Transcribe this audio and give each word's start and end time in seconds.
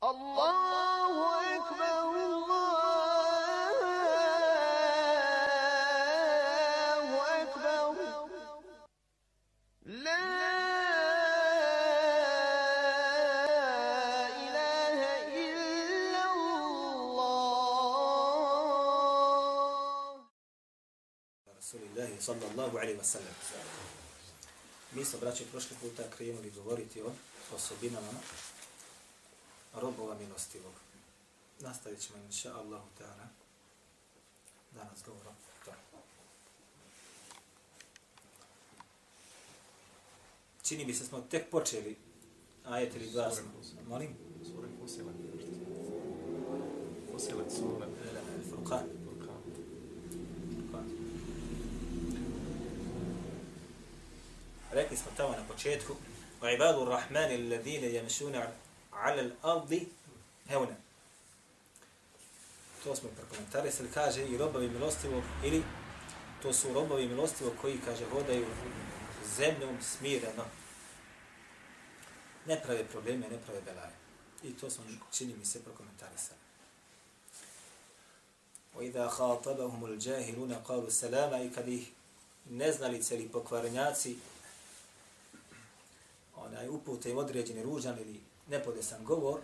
Allahu 0.00 1.42
ekber, 1.54 2.06
Allahu 6.78 7.18
ekber. 7.42 7.90
La 9.86 10.22
ilahe 14.38 15.12
illa 15.34 16.22
Allah. 16.30 17.48
Rasulillahi 21.58 22.22
sallallahu 22.22 22.78
alaihi 22.78 22.98
wa 22.98 23.04
sallam. 23.04 23.34
Mi 24.92 25.04
smo, 25.04 25.18
braće, 25.18 25.44
prošli 25.50 25.76
puta 25.80 26.02
krenuli 26.16 26.50
govoriti 26.50 27.02
o 27.02 27.12
osobinama 27.54 28.12
robova 29.77 30.15
milostivog. 30.15 30.73
Nastavit 31.59 31.99
ćemo, 31.99 32.19
inša 32.25 32.53
Allahu 32.53 32.87
ta'ala, 32.99 33.27
danas 34.71 35.03
govorom 35.05 35.33
to. 35.65 35.71
Čini 40.63 40.85
mi 40.85 40.93
se 40.93 41.05
smo 41.05 41.21
tek 41.21 41.49
počeli 41.49 41.97
ajet 42.65 42.95
ili 42.95 43.11
dva 43.11 43.31
smo. 43.31 43.51
Molim? 43.87 44.15
Sura 44.45 44.67
Fusilet. 44.79 45.15
Fusilet 47.11 47.51
sura. 47.51 47.87
Furqan. 48.49 48.83
Furqan. 49.05 50.85
Rekli 54.71 54.97
smo 54.97 55.11
tamo 55.17 55.31
na 55.31 55.47
početku 55.47 55.95
وعباد 56.43 56.75
الرحمن 56.75 57.31
الذين 57.31 57.83
يمشون 57.83 58.35
على 58.97 59.21
الأرض 59.21 59.79
هونا 60.51 60.75
to 62.83 62.95
smo 62.95 63.09
prokomentarisali, 63.09 63.89
kaže 63.93 64.25
i 64.27 64.37
robovi 64.37 64.69
milostivog, 64.69 65.23
ili 65.43 65.63
to 66.41 66.53
su 66.53 66.73
robovi 66.73 67.07
milostivog 67.07 67.53
koji, 67.61 67.79
kaže, 67.85 68.05
hodaju 68.05 68.45
zemljom 69.37 69.77
smireno. 69.81 70.45
Ne 72.45 72.61
prave 72.61 72.83
probleme, 72.85 73.27
ne 73.29 73.37
prave 73.45 73.61
belaje. 73.61 73.93
I 74.43 74.53
to 74.57 74.69
smo, 74.69 74.83
čini 75.11 75.35
mi 75.35 75.45
se, 75.45 75.63
prokomentarisali. 75.63 76.39
وَإِذَا 78.75 79.07
خَاطَبَهُمُ 79.07 79.85
الْجَاهِلُونَ 79.85 80.53
قَالُوا 80.67 80.89
سَلَامَ 80.89 81.45
I 81.45 81.53
kad 81.53 81.67
ih 81.67 81.91
neznalice 82.49 83.15
ili 83.15 83.29
pokvarenjaci 83.29 84.17
onaj 86.35 86.67
upute 86.69 87.09
im 87.09 87.17
određeni 87.17 87.63
ružan 87.63 87.99
ili 87.99 88.21
nepodesan 88.47 89.05
govor, 89.05 89.39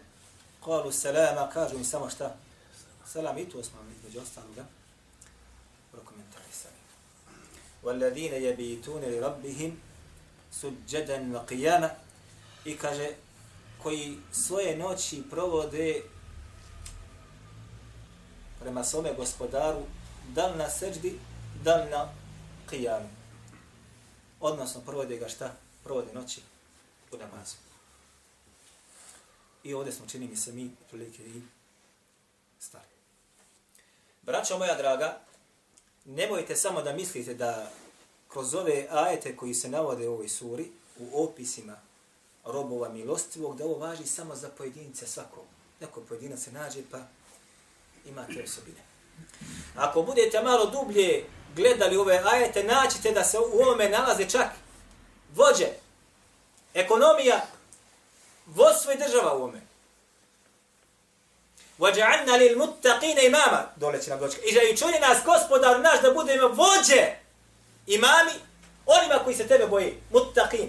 qalu 0.65 0.91
salama, 0.91 1.49
kažu 1.49 1.75
im 1.75 1.85
samo 1.85 2.09
šta? 2.09 2.35
Salam, 3.05 3.37
i 3.37 3.49
to 3.49 3.63
smo 3.63 3.79
između 3.97 4.19
ostaloga 4.19 4.65
prokomentarisali. 5.91 6.79
وَالَّذِينَ 7.83 8.33
يَبِيتُونَ 8.33 9.01
لِرَبِّهِمْ 9.01 9.71
سُجَّدًا 10.51 11.17
وَقِيَامًا 11.33 11.89
I 12.65 12.77
kaže, 12.77 13.09
koji 13.83 14.17
svoje 14.31 14.77
noći 14.77 15.23
provode 15.29 16.01
prema 18.59 18.83
svome 18.83 19.13
gospodaru, 19.13 19.81
da 20.27 20.47
li 20.47 20.57
na 20.57 20.69
seđdi, 20.69 21.19
da 21.63 21.75
li 21.75 21.89
na 21.89 22.09
qiyamu. 22.71 23.07
Odnosno, 24.39 24.81
provode 24.81 25.17
ga 25.17 25.29
šta? 25.29 25.53
Provode 25.83 26.13
noći 26.13 26.41
u 27.11 27.17
namazu. 27.17 27.62
I 29.64 29.74
ovdje 29.74 29.92
smo, 29.92 30.06
čini 30.06 30.28
mi 30.28 30.36
se, 30.36 30.52
mi 30.52 30.70
prilike 30.90 31.22
i 31.22 31.42
stari. 32.60 32.94
Braćo 34.22 34.58
moja 34.58 34.74
draga, 34.74 35.20
nemojte 36.04 36.56
samo 36.56 36.82
da 36.82 36.92
mislite 36.92 37.34
da 37.34 37.70
kroz 38.28 38.54
ove 38.54 38.86
ajete 38.90 39.36
koji 39.36 39.54
se 39.54 39.68
navode 39.68 40.08
u 40.08 40.12
ovoj 40.12 40.28
suri, 40.28 40.70
u 40.98 41.24
opisima 41.24 41.76
robova 42.44 42.88
milostivog, 42.88 43.56
da 43.56 43.64
ovo 43.64 43.78
važi 43.78 44.06
samo 44.06 44.36
za 44.36 44.48
pojedince 44.48 45.06
svakog. 45.06 45.44
Neko 45.80 46.00
pojedinac 46.00 46.40
se 46.40 46.52
nađe 46.52 46.80
pa 46.90 46.98
ima 48.06 48.26
te 48.26 48.42
osobine. 48.44 48.80
Ako 49.76 50.02
budete 50.02 50.42
malo 50.42 50.66
dublje 50.66 51.24
gledali 51.56 51.96
ove 51.96 52.22
ajete, 52.24 52.64
naćite 52.64 53.10
da 53.10 53.24
se 53.24 53.38
u 53.38 53.60
ovome 53.62 53.88
nalaze 53.88 54.28
čak 54.28 54.48
vođe, 55.34 55.66
ekonomija, 56.74 57.46
vodstvo 58.53 58.91
i 58.91 58.97
država 58.97 59.37
u 59.37 59.43
ome. 59.43 59.61
وَجَعَلْنَا 61.79 62.37
لِلْمُتَّقِينَ 62.37 63.25
imama, 63.25 63.63
dole 63.75 64.01
će 64.01 64.09
nam 64.09 64.19
doći. 64.19 64.37
I 64.45 64.53
da 64.53 64.59
učuni 64.73 64.99
nas, 64.99 65.17
gospodar 65.25 65.79
naš, 65.79 66.01
da 66.01 66.13
budemo 66.13 66.47
vođe 66.47 67.15
imami, 67.87 68.31
onima 68.85 69.23
koji 69.23 69.35
se 69.35 69.47
tebe 69.47 69.67
boji, 69.67 69.97
muttaqin, 70.11 70.67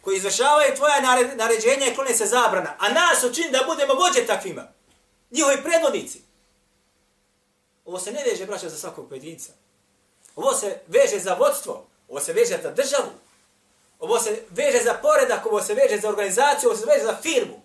koji 0.00 0.16
izvršavaju 0.16 0.76
tvoja 0.76 1.00
naređenja 1.34 1.86
i 1.86 1.94
klone 1.94 2.14
se 2.14 2.26
zabrana, 2.26 2.74
a 2.78 2.88
nas 2.88 3.24
učini 3.24 3.50
da 3.50 3.64
budemo 3.66 3.94
vođe 3.94 4.26
takvima, 4.26 4.72
njihovi 5.30 5.62
predvodnici. 5.62 6.20
Ovo 7.84 7.98
se 7.98 8.12
ne 8.12 8.24
veže, 8.24 8.46
braća, 8.46 8.68
za 8.68 8.76
svakog 8.76 9.08
pojedinca. 9.08 9.52
Ovo 10.36 10.54
se 10.54 10.80
veže 10.86 11.18
za 11.18 11.34
vodstvo, 11.34 11.86
ovo 12.08 12.20
se 12.20 12.32
veže 12.32 12.58
za 12.62 12.70
državu, 12.70 13.10
ovo 14.04 14.18
se 14.18 14.42
veže 14.50 14.84
za 14.84 14.94
poredak, 14.94 15.46
ovo 15.46 15.62
se 15.62 15.74
veže 15.74 16.00
za 16.00 16.08
organizaciju, 16.08 16.70
ovo 16.70 16.78
se 16.78 16.86
veže 16.86 17.04
za 17.04 17.16
firmu. 17.22 17.62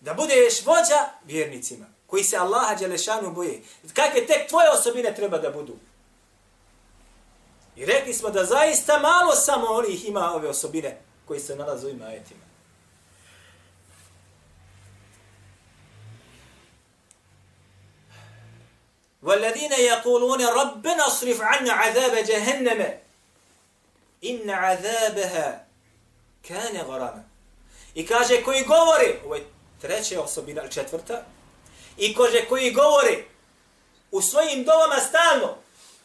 Da 0.00 0.14
budeš 0.14 0.66
vođa 0.66 1.08
vjernicima, 1.24 1.86
koji 2.06 2.24
se 2.24 2.36
Allaha 2.36 2.74
Đelešanu 2.74 3.30
boje. 3.30 3.62
Kakve 3.94 4.26
tek 4.26 4.48
tvoje 4.48 4.70
osobine 4.70 5.14
treba 5.14 5.38
da 5.38 5.50
budu? 5.50 5.76
I 7.76 7.86
rekli 7.86 8.14
smo 8.14 8.30
da 8.30 8.44
zaista 8.44 8.98
malo 8.98 9.34
samo 9.34 9.66
onih 9.66 10.08
ima 10.08 10.32
ove 10.34 10.48
osobine 10.48 11.00
koji 11.24 11.40
se 11.40 11.56
nalaze 11.56 11.86
u 11.86 11.90
ima 11.90 12.04
ajetima. 12.04 12.50
والذين 19.22 19.72
يقولون 19.72 20.46
ربنا 20.46 21.06
اصرف 21.06 21.40
عنا 21.40 21.72
عذاب 21.72 22.24
جهنم 22.24 22.98
inna 24.29 24.53
azabaha 24.53 25.65
kana 26.47 26.83
gharama. 26.87 27.23
I 27.95 28.07
kaže 28.07 28.43
koji 28.43 28.63
govori, 28.63 29.19
ovo 29.25 29.35
je 29.35 29.45
treća 29.81 30.21
osobina, 30.21 30.67
četvrta, 30.67 31.21
i 31.97 32.15
kaže 32.15 32.45
koji 32.49 32.71
govori 32.71 33.25
u 34.11 34.21
svojim 34.21 34.63
dovama 34.63 34.95
stalno, 34.95 35.57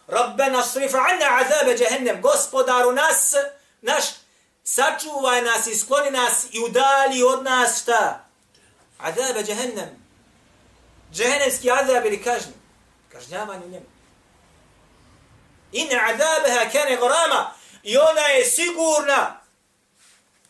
Rabbena 0.06 0.62
srif 0.62 0.94
anna 0.94 1.40
azabe 1.40 1.76
jahannam 1.82 2.22
gospodaru 2.22 2.92
nas, 2.92 3.34
naš, 3.82 4.04
sačuvaj 4.64 5.42
nas 5.42 5.66
i 5.66 5.78
skloni 5.78 6.10
nas 6.10 6.46
i 6.52 6.58
udali 6.58 7.22
od 7.22 7.44
nas 7.44 7.82
šta? 7.82 8.24
Azabe 8.98 9.44
jahannam 9.48 10.00
Jahennemski 11.14 11.70
azab 11.70 12.06
ili 12.06 12.22
kažnje? 12.22 12.52
Kažnjavanje 13.12 13.66
u 13.66 13.68
njemu. 13.68 13.86
Inna 15.72 16.00
azabeha 16.06 16.70
kane 16.72 16.96
gharama. 16.96 17.52
I 17.82 17.96
ona 17.96 18.20
je 18.20 18.44
sigurna. 18.44 19.40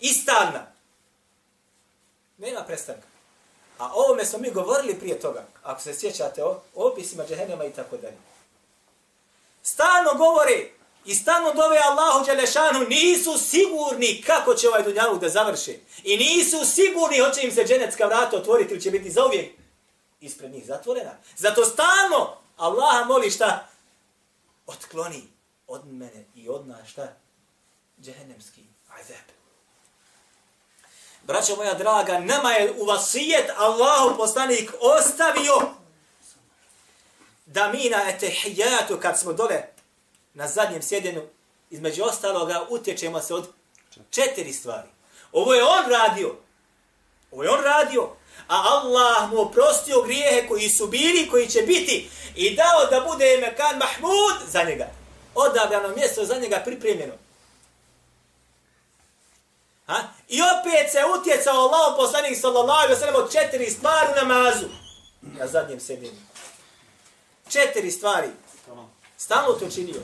I 0.00 0.08
stalna. 0.08 0.66
Nema 2.38 2.62
prestanka. 2.62 3.06
A 3.78 3.92
ovome 3.94 4.24
smo 4.24 4.38
mi 4.38 4.50
govorili 4.50 4.98
prije 4.98 5.20
toga. 5.20 5.44
Ako 5.62 5.80
se 5.80 5.94
sjećate 5.94 6.44
o 6.44 6.60
opisima 6.74 7.24
džehennema 7.28 7.64
i 7.64 7.72
tako 7.72 7.96
dalje. 7.96 8.16
Stalno 9.62 10.14
govori 10.14 10.72
i 11.04 11.14
stalno 11.14 11.52
dove 11.52 11.78
Allahu 11.78 12.26
Đelešanu 12.26 12.80
nisu 12.88 13.38
sigurni 13.38 14.22
kako 14.26 14.54
će 14.54 14.68
ovaj 14.68 14.82
dunjavuk 14.82 15.20
da 15.20 15.28
završi. 15.28 15.80
I 16.04 16.16
nisu 16.16 16.64
sigurni 16.64 17.18
hoće 17.18 17.40
im 17.42 17.52
se 17.52 17.64
dženecka 17.64 18.06
vrata 18.06 18.36
otvoriti 18.36 18.72
ili 18.74 18.82
će 18.82 18.90
biti 18.90 19.10
zauvijek 19.10 19.54
ispred 20.20 20.52
njih 20.52 20.66
zatvorena. 20.66 21.12
Zato 21.36 21.64
stalno 21.64 22.36
Allaha 22.56 23.04
moli 23.04 23.30
šta? 23.30 23.68
Otkloni 24.66 25.22
od 25.66 25.86
mene 25.86 26.24
i 26.34 26.48
od 26.48 26.68
nas 26.68 26.88
šta? 26.88 27.16
Džehennemski 28.02 28.64
azab. 29.00 29.26
Braćo 31.22 31.56
moja 31.56 31.74
draga, 31.74 32.18
nama 32.18 32.50
je 32.50 32.72
u 32.72 32.84
vasijet 32.84 33.50
Allahu 33.56 34.16
poslanik 34.16 34.70
ostavio 34.80 35.60
da 37.46 37.72
mi 37.72 37.90
na 37.90 38.08
etehijatu 38.08 38.98
kad 39.02 39.18
smo 39.18 39.32
dole 39.32 39.62
na 40.34 40.48
zadnjem 40.48 40.82
sjedenu 40.82 41.22
između 41.70 42.02
ostaloga 42.04 42.66
utječemo 42.70 43.20
se 43.20 43.34
od 43.34 43.48
četiri 44.10 44.52
stvari. 44.52 44.88
Ovo 45.32 45.54
je 45.54 45.64
on 45.64 45.90
radio. 45.90 46.36
Ovo 47.30 47.42
je 47.42 47.50
on 47.50 47.64
radio. 47.64 48.02
A 48.48 48.62
Allah 48.68 49.30
mu 49.30 49.40
oprostio 49.40 50.02
grijehe 50.02 50.48
koji 50.48 50.68
su 50.68 50.86
bili, 50.86 51.28
koji 51.30 51.48
će 51.48 51.62
biti 51.62 52.10
i 52.36 52.56
dao 52.56 52.86
da 52.90 53.00
bude 53.10 53.38
Mekan 53.40 53.78
Mahmud 53.78 54.50
za 54.52 54.62
njega. 54.62 54.90
Odabrano 55.34 55.96
mjesto 55.96 56.24
za 56.24 56.38
njega 56.38 56.62
pripremljeno. 56.64 57.14
Ha? 59.90 60.08
I 60.28 60.40
opet 60.42 60.92
se 60.92 60.98
utjecao 61.18 61.54
Allah 61.54 61.96
poslanik 61.96 62.38
sallallahu 62.38 62.78
alaihi 62.78 62.94
wa 62.94 62.98
sallam 62.98 63.24
od 63.24 63.32
četiri 63.32 63.70
stvari 63.70 64.12
u 64.12 64.26
namazu. 64.26 64.66
Na 65.20 65.46
zadnjem 65.46 65.80
sedenju. 65.80 66.20
Četiri 67.48 67.90
stvari. 67.90 68.28
Stalno 69.16 69.52
to 69.52 69.70
činio. 69.70 70.02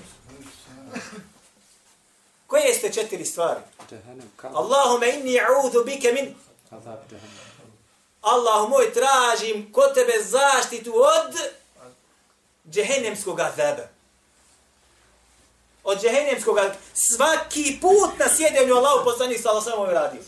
Koje 2.47 2.63
jeste 2.63 2.93
četiri 2.93 3.25
stvari? 3.25 3.61
Allahume 4.43 5.11
inni 5.11 5.41
a'udhu 5.41 5.85
bike 5.85 6.13
min. 6.13 6.35
Allahu 8.21 8.69
moj 8.69 8.93
tražim 8.93 9.73
kod 9.73 9.95
tebe 9.95 10.13
zaštitu 10.25 10.93
od 10.95 11.37
džehennemskog 12.71 13.41
azaba 13.41 13.89
Od 15.86 16.02
džehennemskog 16.02 16.58
azaba. 16.58 16.76
Svaki 16.94 17.78
put 17.82 18.20
na 18.20 18.30
sjedenju 18.36 18.76
Allahu 18.76 19.04
poslanik 19.04 19.42
sallallahu 19.42 19.72
alejhi 19.72 19.88
ve 19.88 19.94
sellem 19.94 20.04
radio. 20.04 20.22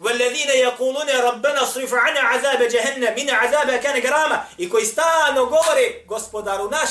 والذين 0.00 0.48
يقولون 0.48 1.08
ربنا 1.08 1.62
اصرف 1.62 1.94
عنا 1.94 2.20
عذاب 2.20 2.62
جهنم 2.62 3.14
من 3.16 3.30
عذابها 3.30 3.76
كان 3.76 4.02
غراما 4.02 4.44
i 4.58 4.70
koji 4.70 4.86
stalno 4.86 5.46
govore 5.46 6.04
gospodaru 6.06 6.70
naš 6.70 6.90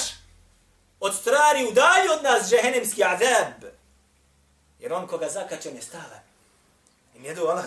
od 1.00 1.16
strani 1.16 1.68
udalji 1.68 2.10
od 2.10 2.24
nas 2.24 2.50
džehennemski 2.50 3.04
azab 3.04 3.64
jer 4.80 4.94
on 4.94 5.08
koga 5.08 5.30
zakače 5.30 5.72
ne 5.72 5.82
stava 5.82 6.20
i 7.16 7.20
ne 7.20 7.36
do 7.36 7.42
Allah 7.42 7.66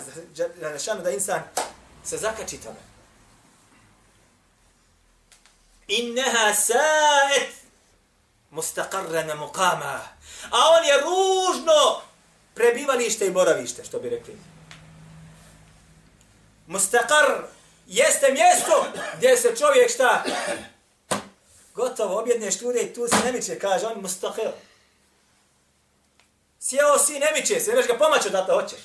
za 0.61 0.79
šanu 0.79 1.03
da 1.03 1.11
insan 1.11 1.43
se 2.05 2.17
zakači 2.17 2.61
tome 2.61 2.81
innaha 5.89 6.55
sa'et 6.55 7.53
mustaqarrana 8.52 9.36
muqama 9.36 10.00
a 10.52 10.70
on 10.78 10.86
je 10.86 11.02
ružno 11.02 12.02
prebivalište 12.54 13.28
i 13.28 13.32
boravište 13.32 13.84
što 13.86 14.00
bi 14.00 14.10
rekli 14.10 14.38
Mustaqar 16.68 17.42
jeste 17.88 18.32
mjesto 18.32 18.86
gdje 19.18 19.38
se 19.38 19.56
čovjek 19.56 19.92
šta? 19.92 20.24
Gotovo, 21.74 22.20
objedneš 22.20 22.62
ljude 22.62 22.82
i 22.82 22.94
tu 22.94 23.08
se 23.08 23.16
ne 23.26 23.32
miče, 23.32 23.60
kaže 23.60 23.86
on 23.88 24.02
mustaqir. 24.02 24.52
Sjeo 26.60 26.98
si, 26.98 27.20
ne 27.20 27.32
miče 27.36 27.60
se, 27.60 27.72
nemaš 27.72 27.88
ga 27.88 27.98
pomaći 27.98 28.30
da 28.30 28.46
to 28.46 28.62
hoćeš. 28.62 28.80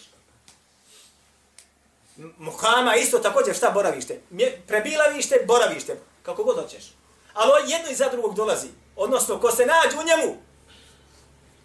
Muhama 2.17 2.97
isto 2.97 3.19
također 3.19 3.57
šta 3.57 3.71
boravište? 3.71 4.21
Mje, 4.31 4.63
prebilavište, 4.67 5.45
boravište, 5.47 6.01
kako 6.23 6.45
god 6.45 6.63
hoćeš. 6.63 6.93
Ali 7.35 7.53
on 7.63 7.71
jedno 7.71 7.91
iza 7.91 8.09
drugog 8.09 8.35
dolazi. 8.35 8.69
Odnosno, 8.97 9.41
ko 9.41 9.51
se 9.51 9.67
nađe 9.67 9.99
u 9.99 10.07
njemu, 10.07 10.37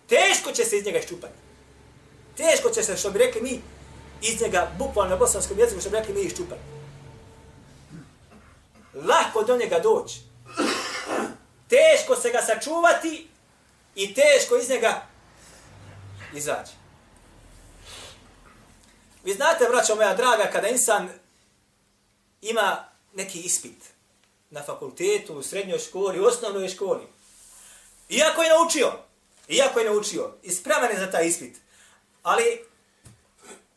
teško 0.08 0.52
će 0.52 0.66
se 0.66 0.78
iz 0.78 0.86
njega 0.86 1.00
iščupati. 1.00 1.34
Teško 2.38 2.70
će 2.70 2.84
se, 2.84 2.98
što 2.98 3.12
bi 3.12 3.20
rekli 3.20 3.42
mi, 3.42 3.62
iz 4.22 4.42
njega, 4.42 4.72
bukvalno 4.78 5.10
na 5.10 5.16
bosanskom 5.16 5.60
jeziku, 5.60 5.82
što 5.82 5.90
bi 5.90 5.98
rekli 5.98 6.14
mi 6.14 6.22
iščupati. 6.22 6.62
Lahko 8.94 9.44
do 9.44 9.58
njega 9.58 9.80
doći. 9.80 10.20
Teško 11.68 12.16
se 12.16 12.30
ga 12.30 12.42
sačuvati 12.42 13.28
i 13.96 14.14
teško 14.14 14.56
iz 14.58 14.70
njega 14.70 15.06
izaći. 16.34 16.72
Vi 19.24 19.34
znate, 19.34 19.66
braćo 19.70 19.96
moja 19.96 20.16
draga, 20.16 20.50
kada 20.52 20.68
insan 20.68 21.10
ima 22.42 22.86
neki 23.14 23.40
ispit 23.40 23.84
na 24.50 24.64
fakultetu, 24.64 25.34
u 25.34 25.44
srednjoj 25.44 25.80
školi, 25.80 26.20
u 26.20 26.26
osnovnoj 26.26 26.70
školi, 26.70 27.08
iako 28.10 28.44
je 28.44 28.50
naučio, 28.50 28.92
iako 29.48 29.80
je 29.80 29.86
naučio, 29.86 30.34
ispravan 30.44 30.92
je 30.92 31.00
za 31.00 31.12
taj 31.12 31.28
ispit, 31.28 31.58
ali 32.24 32.66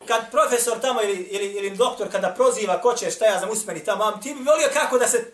kad 0.07 0.31
profesor 0.31 0.79
tamo 0.81 1.01
ili, 1.01 1.13
ili, 1.13 1.45
ili 1.45 1.77
doktor 1.77 2.11
kada 2.11 2.33
proziva 2.33 2.81
ko 2.81 2.93
će 2.93 3.11
šta 3.11 3.25
ja 3.25 3.39
znam 3.39 3.49
usmeni 3.49 3.83
tamo, 3.83 4.11
ti 4.11 4.33
bi 4.33 4.43
volio 4.43 4.69
kako 4.73 4.97
da 4.97 5.07
se 5.07 5.33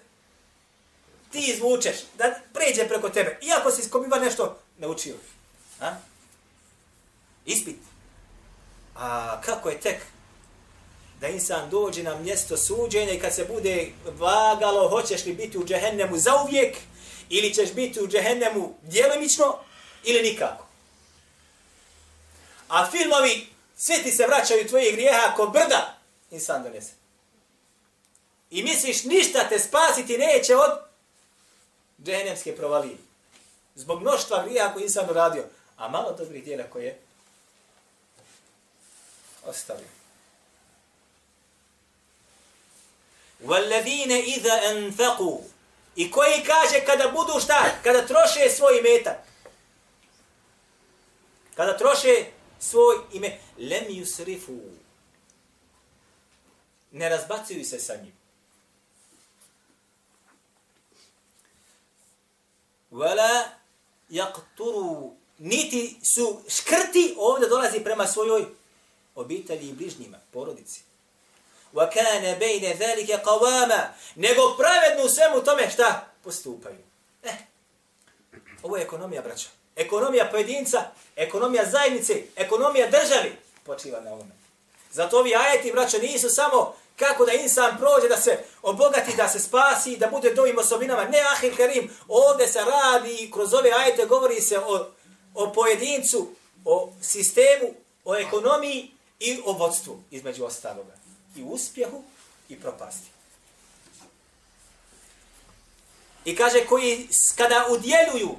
ti 1.32 1.54
izvučeš, 1.54 1.96
da 2.18 2.40
pređe 2.54 2.88
preko 2.88 3.10
tebe, 3.10 3.40
iako 3.42 3.72
si 3.72 3.84
skobiva 3.84 4.20
nešto 4.20 4.60
naučio. 4.78 5.16
A? 5.82 5.92
Ispit. 7.46 7.78
A 8.96 9.42
kako 9.42 9.70
je 9.70 9.80
tek 9.80 10.02
da 11.22 11.28
insan 11.28 11.70
dođe 11.70 12.04
na 12.04 12.16
mjesto 12.16 12.58
suđenja 12.58 13.12
i 13.12 13.20
kad 13.20 13.36
se 13.36 13.46
bude 13.46 13.92
vagalo, 14.06 14.90
hoćeš 14.90 15.26
li 15.26 15.34
biti 15.34 15.58
u 15.58 15.66
džehennemu 15.66 16.18
zauvijek 16.18 16.78
ili 17.29 17.55
ćeš 17.55 17.73
biti 17.73 18.01
u 18.01 18.09
džehennemu 18.09 18.75
djelomično 18.83 19.59
ili 20.05 20.23
nikako. 20.23 20.67
A 22.69 22.91
filmovi 22.91 23.47
sve 23.77 24.03
ti 24.03 24.11
se 24.11 24.27
vraćaju 24.27 24.69
tvoje 24.69 24.93
grijeha 24.93 25.21
ako 25.33 25.47
brda 25.47 25.99
insan 26.31 26.63
donese. 26.63 26.93
I 28.51 28.63
misliš 28.63 29.05
ništa 29.05 29.49
te 29.49 29.59
spasiti 29.59 30.19
neće 30.19 30.57
od 30.57 30.71
džehennemske 32.05 32.57
provalije. 32.57 32.97
Zbog 33.75 34.01
mnoštva 34.01 34.45
grijeha 34.45 34.73
koji 34.73 34.83
insan 34.83 35.11
uradio. 35.11 35.45
A 35.77 35.89
malo 35.89 36.13
dobrih 36.19 36.45
dijela 36.45 36.65
koje 36.65 36.85
je 36.85 36.99
ostavio. 39.47 39.87
وَالَّذِينَ 43.45 44.13
إِذَا 44.13 44.55
أَنْفَقُوا 44.71 45.39
I 45.98 46.12
koji 46.12 46.44
kaže 46.46 46.86
kada 46.86 47.08
budu 47.10 47.40
šta? 47.40 47.80
Kada 47.84 48.08
troše 48.08 48.50
svoj 48.50 48.80
imetak. 48.80 49.18
Kada 51.56 51.78
troše 51.78 52.26
svoj 52.60 52.96
ime. 53.14 53.40
Lem 53.58 53.86
yusrifu. 53.90 54.60
Ne 56.92 57.10
razbacuju 57.10 57.66
se 57.66 57.80
sa 57.80 57.96
njim. 57.96 58.14
Wala 62.92 63.44
yaqturu 64.10 65.12
niti 65.38 66.00
su 66.16 66.42
škrti 66.48 67.16
ovdje 67.18 67.50
dolazi 67.50 67.80
prema 67.80 68.08
svojoj 68.08 68.46
obitelji 69.16 69.70
i 69.70 69.74
bližnjima, 69.74 70.18
porodici. 70.32 70.87
Wa 71.74 71.90
kana 71.94 72.40
bayna 72.40 72.78
zalika 72.78 73.20
qawama 73.26 73.82
nego 74.16 74.56
pravedno 74.58 75.04
u 75.06 75.10
svemu 75.10 75.44
tome 75.44 75.70
šta 75.70 76.08
postupaju. 76.24 76.80
Eh, 77.24 77.38
ovo 78.64 78.78
je 78.78 78.84
ekonomija, 78.84 79.22
braća. 79.22 79.50
Ekonomija 79.76 80.30
pojedinca, 80.32 80.84
ekonomija 81.16 81.66
zajednice, 81.66 82.14
ekonomija 82.36 82.88
državi 82.90 83.36
počiva 83.64 84.00
na 84.02 84.14
ovome. 84.14 84.32
Zato 84.92 85.20
ovi 85.20 85.36
ajeti, 85.36 85.72
braćo, 85.72 85.98
nisu 85.98 86.30
samo 86.30 86.76
kako 86.96 87.26
da 87.26 87.34
insan 87.34 87.78
prođe, 87.78 88.08
da 88.10 88.18
se 88.18 88.40
obogati, 88.62 89.16
da 89.18 89.28
se 89.28 89.40
spasi, 89.40 89.98
da 89.98 90.08
bude 90.08 90.34
dovim 90.34 90.58
osobinama. 90.58 91.04
Ne, 91.04 91.20
ahir 91.32 91.58
karim, 91.58 91.92
ovdje 92.08 92.48
se 92.48 92.60
radi, 92.60 93.32
kroz 93.34 93.54
ove 93.54 93.72
ajete 93.72 94.06
govori 94.06 94.42
se 94.42 94.60
o, 94.60 94.88
o 95.34 95.54
pojedincu, 95.54 96.28
o 96.66 96.94
sistemu, 97.02 97.74
o 98.06 98.16
ekonomiji 98.16 98.92
i 99.20 99.42
o 99.46 99.54
vodstvu, 99.54 100.04
između 100.12 100.46
ostaloga. 100.46 100.94
I 101.38 101.44
uspjehu 101.44 102.04
i 102.50 102.60
propasti. 102.60 103.10
I 106.26 106.36
kaže 106.36 106.66
koji 106.66 107.10
kada 107.36 107.66
udjeljuju 107.70 108.36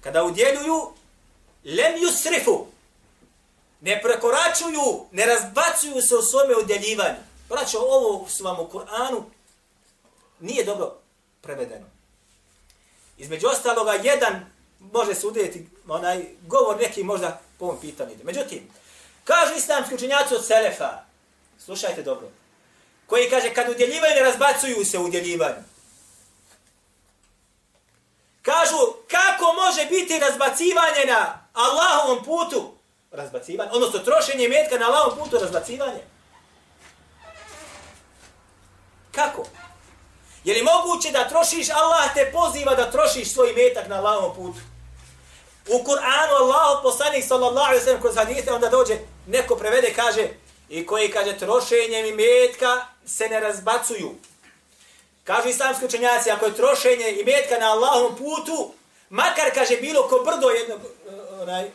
kada 0.00 0.24
udjeljuju 0.24 0.92
lem 1.64 1.94
yusrifu 2.00 2.64
ne 3.80 4.02
prekoračuju, 4.02 5.06
ne 5.12 5.26
razbacuju 5.26 6.02
se 6.02 6.16
u 6.16 6.22
svome 6.22 6.56
udjeljivanju. 6.56 7.18
Braćo, 7.48 7.78
ovo 7.78 8.28
su 8.28 8.44
vam 8.44 8.60
u 8.60 8.68
Kur'anu 8.72 9.22
nije 10.40 10.64
dobro 10.64 10.96
prevedeno. 11.40 11.86
Između 13.18 13.46
ostaloga, 13.46 13.92
jedan 13.92 14.46
može 14.80 15.14
se 15.14 15.26
udjeti 15.26 15.68
onaj 15.88 16.24
govor 16.46 16.76
neki 16.80 17.04
možda 17.04 17.40
po 17.58 17.64
ovom 17.64 17.80
pitanju. 17.80 18.10
Međutim, 18.24 18.70
kažu 19.24 19.54
islamski 19.56 19.94
učenjaci 19.94 20.34
od 20.34 20.46
Selefa, 20.46 20.90
slušajte 21.58 22.02
dobro, 22.02 22.28
koji 23.06 23.30
kaže 23.30 23.54
kad 23.54 23.68
udjeljivaju 23.68 24.14
ne 24.14 24.20
razbacuju 24.20 24.84
se 24.84 24.98
udjeljivanju. 24.98 25.62
Kažu, 28.42 28.76
kako 29.10 29.52
može 29.52 29.86
biti 29.86 30.18
razbacivanje 30.18 31.04
na 31.06 31.38
Allahovom 31.52 32.24
putu? 32.24 32.74
Razbacivanje, 33.10 33.70
odnosno 33.72 33.98
trošenje 33.98 34.48
metka 34.48 34.78
na 34.78 34.86
Allahovom 34.86 35.18
putu, 35.18 35.38
razbacivanje. 35.38 36.00
Kako? 39.12 39.44
Je 40.44 40.54
li 40.54 40.62
moguće 40.62 41.10
da 41.10 41.28
trošiš, 41.28 41.70
Allah 41.70 42.14
te 42.14 42.32
poziva 42.32 42.74
da 42.74 42.90
trošiš 42.90 43.32
svoj 43.32 43.52
metak 43.52 43.88
na 43.88 43.96
Allahovom 43.96 44.34
putu? 44.36 44.60
U 45.68 45.84
Kur'anu 45.84 46.34
Allah 46.34 46.80
poslanik 46.82 47.24
sallallahu 47.24 47.66
alaihi 47.66 47.84
sallam 47.84 48.00
kroz 48.00 48.16
hadite 48.16 48.52
onda 48.52 48.68
dođe, 48.68 48.98
neko 49.26 49.56
prevede, 49.56 49.92
kaže, 49.96 50.28
i 50.68 50.86
koji 50.86 51.10
kaže 51.10 51.38
trošenjem 51.38 52.06
i 52.06 52.12
metka 52.12 52.86
se 53.06 53.28
ne 53.28 53.40
razbacuju. 53.40 54.14
Kažu 55.24 55.48
islamski 55.48 55.84
učenjaci, 55.84 56.30
ako 56.30 56.46
je 56.46 56.56
trošenje 56.56 57.10
i 57.10 57.24
metka 57.24 57.58
na 57.58 57.72
Allahom 57.72 58.16
putu, 58.16 58.74
makar, 59.10 59.54
kaže, 59.54 59.76
bilo 59.76 60.08
ko 60.08 60.18
brdo 60.18 60.48
jedno, 60.50 60.76
onaj, 61.40 61.70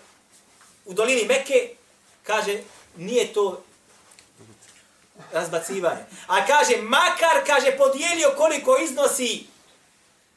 u 0.86 0.94
dolini 0.94 1.25
Mekke, 1.25 1.70
kaže, 2.24 2.58
nije 2.98 3.34
to 3.34 3.63
razbacivanje. 5.32 6.04
A 6.27 6.46
kaže, 6.46 6.77
makar, 6.82 7.46
kaže, 7.46 7.77
podijelio 7.77 8.34
koliko 8.38 8.77
iznosi 8.77 9.46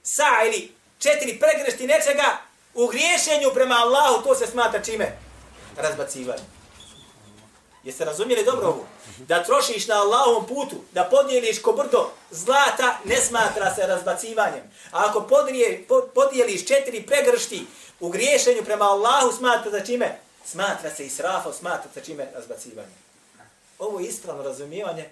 sa 0.02 0.42
ili 0.46 0.72
četiri 0.98 1.40
pregrešti 1.40 1.86
nečega, 1.86 2.47
u 2.78 2.86
griješenju 2.86 3.50
prema 3.54 3.74
Allahu, 3.74 4.22
to 4.22 4.34
se 4.34 4.46
smatra 4.46 4.82
čime? 4.82 5.18
Razbacivanje. 5.76 6.42
Jeste 7.84 8.04
razumjeli 8.04 8.44
dobro 8.44 8.66
ovo? 8.66 8.86
Da 9.18 9.44
trošiš 9.44 9.86
na 9.86 9.94
Allahovom 9.94 10.46
putu, 10.46 10.76
da 10.92 11.04
podijeliš 11.04 11.62
ko 11.62 11.72
brdo 11.72 12.10
zlata, 12.30 12.98
ne 13.04 13.16
smatra 13.16 13.74
se 13.74 13.86
razbacivanjem. 13.86 14.62
A 14.92 15.06
ako 15.08 15.20
podije, 15.20 15.86
podijeliš 16.14 16.66
četiri 16.66 17.06
pregršti 17.06 17.66
u 18.00 18.08
griješenju 18.08 18.64
prema 18.64 18.84
Allahu, 18.84 19.32
smatra 19.32 19.70
se 19.70 19.86
čime? 19.86 20.18
Smatra 20.44 20.90
se 20.90 21.06
israfom, 21.06 21.52
smatra 21.52 21.90
se 21.94 22.04
čime? 22.04 22.26
Razbacivanjem. 22.34 22.94
Ovo 23.78 24.00
je 24.00 24.06
ispravno 24.06 24.42
razumijevanje 24.42 25.08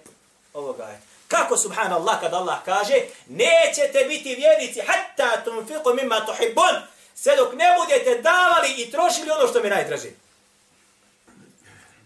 ovoga 0.53 0.83
je. 0.83 1.01
Kako 1.27 1.57
subhanallah 1.57 2.19
kad 2.19 2.33
Allah 2.33 2.57
kaže 2.65 2.95
nećete 3.27 4.05
biti 4.07 4.35
vjernici 4.35 4.81
hatta 4.81 5.43
tunfiqu 5.45 5.95
mimma 5.95 6.25
tuhibbun 6.25 6.96
sve 7.21 7.35
dok 7.35 7.53
ne 7.53 7.65
budete 7.79 8.21
davali 8.21 8.73
i 8.77 8.91
trošili 8.91 9.31
ono 9.31 9.47
što 9.47 9.61
mi 9.63 9.69
najdraži. 9.69 10.09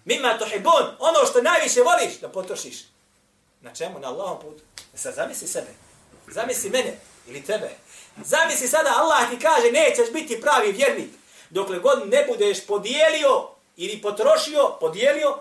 Mimma 0.06 0.38
tuhibbun 0.38 0.86
ono 1.00 1.26
što 1.30 1.42
najviše 1.42 1.82
voliš 1.82 2.20
da 2.22 2.30
potrošiš. 2.30 2.78
Na 3.62 3.74
čemu? 3.74 4.00
Na 4.00 4.08
Allahom 4.08 4.42
putu. 4.42 4.64
E 4.94 4.98
sad 4.98 5.14
zamisli 5.16 5.48
sebe. 5.48 5.72
Zamisli 6.28 6.70
mene 6.70 6.98
ili 7.28 7.44
tebe. 7.44 7.70
Zamisli 8.24 8.68
sada 8.68 8.90
Allah 8.98 9.30
ti 9.30 9.40
kaže 9.40 9.72
nećeš 9.72 10.12
biti 10.14 10.42
pravi 10.42 10.72
vjernik 10.72 11.10
dokle 11.52 11.80
god 11.80 12.10
ne 12.10 12.26
budeš 12.28 12.66
podijelio 12.66 13.48
ili 13.78 14.02
potrošio, 14.02 14.78
podijelio 14.80 15.38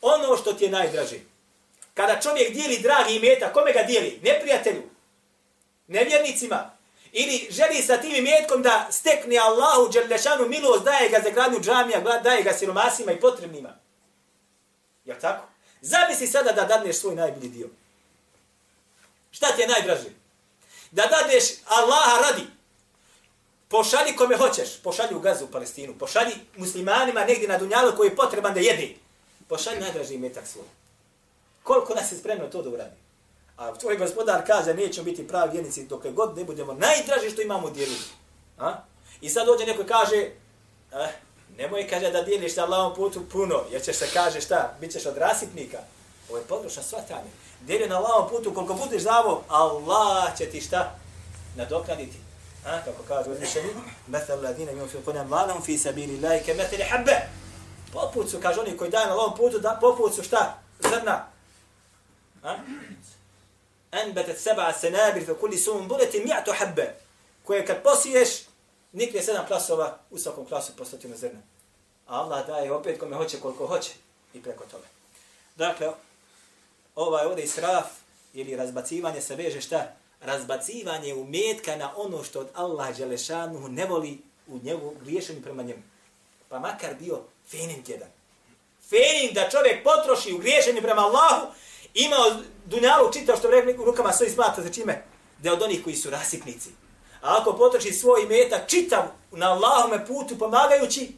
ono 0.00 0.36
što 0.36 0.52
ti 0.52 0.64
je 0.64 0.70
najdraži. 0.70 1.20
Kada 1.94 2.20
čovjek 2.20 2.52
dijeli 2.52 2.78
dragi 2.78 3.14
imeta, 3.14 3.52
kome 3.52 3.72
ga 3.72 3.82
dijeli? 3.82 4.20
Neprijatelju, 4.22 4.82
nevjernicima. 5.86 6.76
Ili 7.12 7.48
želi 7.50 7.82
sa 7.82 7.96
tim 7.96 8.14
imetkom 8.14 8.62
da 8.62 8.88
stekne 8.90 9.38
Allahu 9.38 9.92
Đerlešanu 9.92 10.48
milost, 10.48 10.84
daje 10.84 11.08
ga 11.08 11.20
za 11.24 11.30
gradnju 11.30 11.60
džamija, 11.60 12.20
daje 12.24 12.42
ga 12.42 12.52
siromasima 12.52 13.12
i 13.12 13.20
potrebnima. 13.20 13.76
Jel 15.04 15.16
tako? 15.20 15.46
Zamisli 15.80 16.26
sada 16.26 16.52
da 16.52 16.64
dadneš 16.64 16.96
svoj 16.96 17.14
najbolji 17.14 17.48
dio. 17.48 17.68
Šta 19.30 19.46
ti 19.46 19.60
je 19.60 19.68
najdraži? 19.68 20.10
Da 20.90 21.06
dadneš 21.06 21.44
Allaha 21.66 22.28
radi. 22.28 22.46
Pošalji 23.68 24.16
kome 24.16 24.36
hoćeš. 24.36 24.82
Pošalji 24.82 25.14
u 25.14 25.20
Gazu, 25.20 25.44
u 25.44 25.48
Palestinu. 25.48 25.94
Pošalji 25.98 26.34
muslimanima 26.56 27.24
negdje 27.24 27.48
na 27.48 27.58
Dunjalu 27.58 27.96
koji 27.96 28.08
je 28.08 28.16
potreban 28.16 28.54
da 28.54 28.60
jede. 28.60 28.88
Pošalji 29.48 29.80
najdraži 29.80 30.14
imetak 30.14 30.46
svoj. 30.46 30.66
Koliko 31.62 31.94
nas 31.94 32.12
je 32.12 32.18
spremno 32.18 32.48
to 32.48 32.62
da 32.62 32.70
uradi? 32.70 33.01
A 33.62 33.74
tvoj 33.74 33.96
gospodar 33.96 34.46
kaže, 34.46 34.74
nećemo 34.74 35.04
biti 35.04 35.28
pravi 35.28 35.52
vjernici 35.52 35.86
dok 35.86 36.06
god 36.06 36.36
ne 36.36 36.44
budemo 36.44 36.72
najdraži 36.72 37.30
što 37.30 37.42
imamo 37.42 37.70
dijeliti. 37.70 38.10
A? 38.58 38.74
I 39.20 39.30
sad 39.30 39.46
dođe 39.46 39.66
neko 39.66 39.84
kaže, 39.88 40.30
eh, 40.92 41.12
nemoj 41.56 41.88
kaže 41.88 42.10
da 42.10 42.22
dijeliš 42.22 42.56
na 42.56 42.64
Allahom 42.64 42.94
putu 42.94 43.22
puno, 43.32 43.60
jer 43.70 43.82
ćeš 43.82 43.96
se 43.96 44.08
kaže 44.14 44.40
šta, 44.40 44.74
bit 44.80 44.92
ćeš 44.92 45.06
od 45.06 45.16
rasipnika. 45.16 45.78
Ovo 46.28 46.38
je 46.38 46.44
područna 46.44 46.82
svatanje. 46.82 47.30
Dijeli 47.60 47.88
na 47.88 47.96
Allahom 47.96 48.28
putu 48.28 48.54
koliko 48.54 48.74
budeš 48.74 49.02
zavo, 49.02 49.44
Allah 49.48 50.38
će 50.38 50.46
ti 50.46 50.60
šta 50.60 50.94
nadoknaditi. 51.56 52.18
A, 52.66 52.84
kako 52.84 53.02
kaže 53.08 53.30
uzvišeni, 53.30 53.68
metal 54.06 54.42
ladina 54.42 54.72
imam 54.72 54.88
fi 54.88 54.96
kunem 55.04 55.28
valahum 55.30 55.62
fi 55.62 55.78
sabili 55.78 56.20
lajke 56.20 56.54
metali 56.54 56.82
habbe. 56.82 57.16
Poput 57.92 58.30
su, 58.30 58.38
kaže 58.42 58.60
oni 58.60 58.76
koji 58.76 58.90
daju 58.90 59.06
na 59.06 59.12
Allahom 59.12 59.36
putu, 59.36 59.58
da, 59.58 59.78
poput 59.80 60.14
su 60.14 60.22
šta? 60.22 60.58
Zrna, 60.80 61.26
anbetet 63.92 64.40
seba 64.40 64.72
senabir 64.72 65.26
fe 65.26 65.34
kulli 65.34 65.58
sum 65.58 65.88
buleti 65.88 66.20
mi'atu 66.24 66.52
habbe. 66.58 66.94
Koje 67.44 67.66
kad 67.66 67.82
posiješ, 67.82 68.28
nikne 68.92 69.22
sedam 69.22 69.46
klasova 69.46 69.98
u 70.10 70.18
svakom 70.18 70.46
klasu 70.46 70.72
po 70.76 70.84
stotinu 70.84 71.16
zrna. 71.16 71.40
A 72.06 72.20
Allah 72.20 72.46
daje 72.46 72.72
opet 72.72 73.00
kome 73.00 73.16
hoće 73.16 73.40
koliko 73.40 73.66
hoće 73.66 73.90
i 74.34 74.42
preko 74.42 74.64
toga. 74.64 74.86
Dakle, 75.56 75.88
ovaj 76.94 77.26
ovdje 77.26 77.44
israf 77.44 77.86
ili 78.34 78.56
razbacivanje 78.56 79.20
se 79.20 79.36
veže 79.36 79.60
šta? 79.60 79.92
Razbacivanje 80.20 81.14
umetka 81.14 81.76
na 81.76 81.92
ono 81.96 82.24
što 82.24 82.40
od 82.40 82.48
Allah 82.54 82.96
Đelešanu 82.96 83.68
ne 83.68 83.86
voli 83.86 84.18
u 84.48 84.58
njegu 84.58 84.94
griješenju 85.04 85.42
prema 85.42 85.62
njemu. 85.62 85.82
Pa 86.48 86.58
makar 86.58 86.94
bio 87.00 87.20
fenin 87.50 87.84
jedan. 87.86 88.08
Fenin 88.88 89.34
da 89.34 89.50
čovjek 89.50 89.84
potroši 89.84 90.32
u 90.32 90.38
griješenju 90.38 90.82
prema 90.82 91.02
Allahu, 91.02 91.52
imao 91.93 92.41
dunjalu 92.65 93.13
čitao 93.13 93.37
što 93.37 93.51
rekli 93.51 93.77
u 93.77 93.85
rukama 93.85 94.13
svoj 94.13 94.29
smata 94.29 94.61
za 94.61 94.69
čime? 94.69 95.03
Da 95.39 95.49
je 95.49 95.53
od 95.53 95.61
onih 95.61 95.83
koji 95.83 95.95
su 95.95 96.09
rasipnici. 96.09 96.69
A 97.21 97.37
ako 97.41 97.53
potroši 97.53 97.93
svoj 97.93 98.25
metak 98.25 98.67
čitav 98.67 99.03
na 99.31 99.51
Allahume 99.51 100.05
putu 100.05 100.37
pomagajući, 100.37 101.11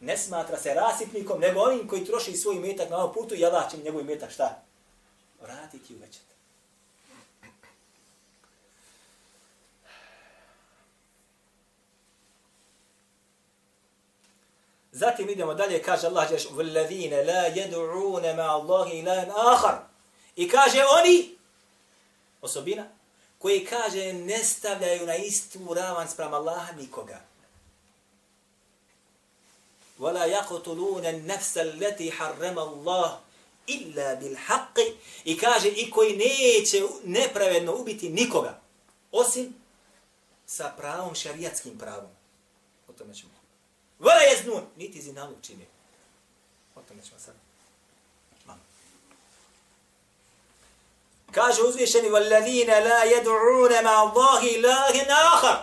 ne 0.00 0.16
smatra 0.16 0.58
se 0.58 0.74
rasipnikom, 0.74 1.40
nego 1.40 1.60
onim 1.60 1.88
koji 1.88 2.04
troši 2.04 2.36
svoj 2.36 2.54
metak 2.54 2.90
na 2.90 2.96
ovom 2.96 3.14
putu 3.14 3.34
i 3.34 3.44
Allah 3.44 3.70
će 3.70 3.76
njegov 3.76 4.04
metak 4.04 4.30
šta? 4.30 4.62
Vratiti 5.42 5.92
i 5.92 5.96
uvećati. 5.96 6.26
Zatim 14.92 15.28
idemo 15.28 15.54
dalje, 15.54 15.82
kaže 15.82 16.06
Allah, 16.06 16.30
وَالَّذِينَ 16.30 17.12
لَا 17.12 17.46
يَدُعُونَ 17.46 18.22
مَا 18.36 18.48
اللَّهِ 18.56 18.86
إِلَهًا 19.02 19.32
آخَرٍ 19.54 19.89
I 20.36 20.48
kaže 20.48 20.84
oni, 21.00 21.36
osobina, 22.42 22.88
koji 23.38 23.66
kaže 23.66 24.12
ne 24.12 24.44
stavljaju 24.44 25.06
na 25.06 25.16
istu 25.16 25.74
ravan 25.74 26.08
sprem 26.08 26.34
Allaha 26.34 26.72
nikoga. 26.72 27.20
وَلَا 29.98 30.24
يَقْتُلُونَ 30.24 31.06
النَّفْسَ 31.06 31.58
الَّتِي 31.58 32.10
حَرَّمَ 32.12 32.58
اللَّهِ 32.58 33.18
إِلَّا 33.68 34.14
بِالْحَقِّ 34.20 34.94
I 35.24 35.38
kaže 35.38 35.68
i 35.68 35.90
koji 35.90 36.16
neće 36.16 36.82
nepravedno 37.04 37.74
ubiti 37.74 38.08
nikoga, 38.08 38.60
osim 39.12 39.54
sa 40.46 40.74
pravom, 40.78 41.14
šariatskim 41.14 41.78
pravom. 41.78 42.10
O 42.88 42.92
tome 42.92 43.14
ćemo. 43.14 43.30
وَلَا 44.00 44.22
يَزْنُونَ 44.32 44.62
Niti 44.76 45.02
zinalog 45.02 45.36
čini. 45.42 45.66
O 46.74 46.80
tome 46.88 47.02
ćemo 47.02 47.18
sad. 47.18 47.39
Kaže 51.31 51.61
uzvišeni 51.61 52.09
vallazina 52.09 52.79
la 52.79 53.05
yad'una 53.05 53.81
ma 53.83 53.89
Allahi 53.89 54.47
ilahin 54.47 55.11
akhar. 55.11 55.55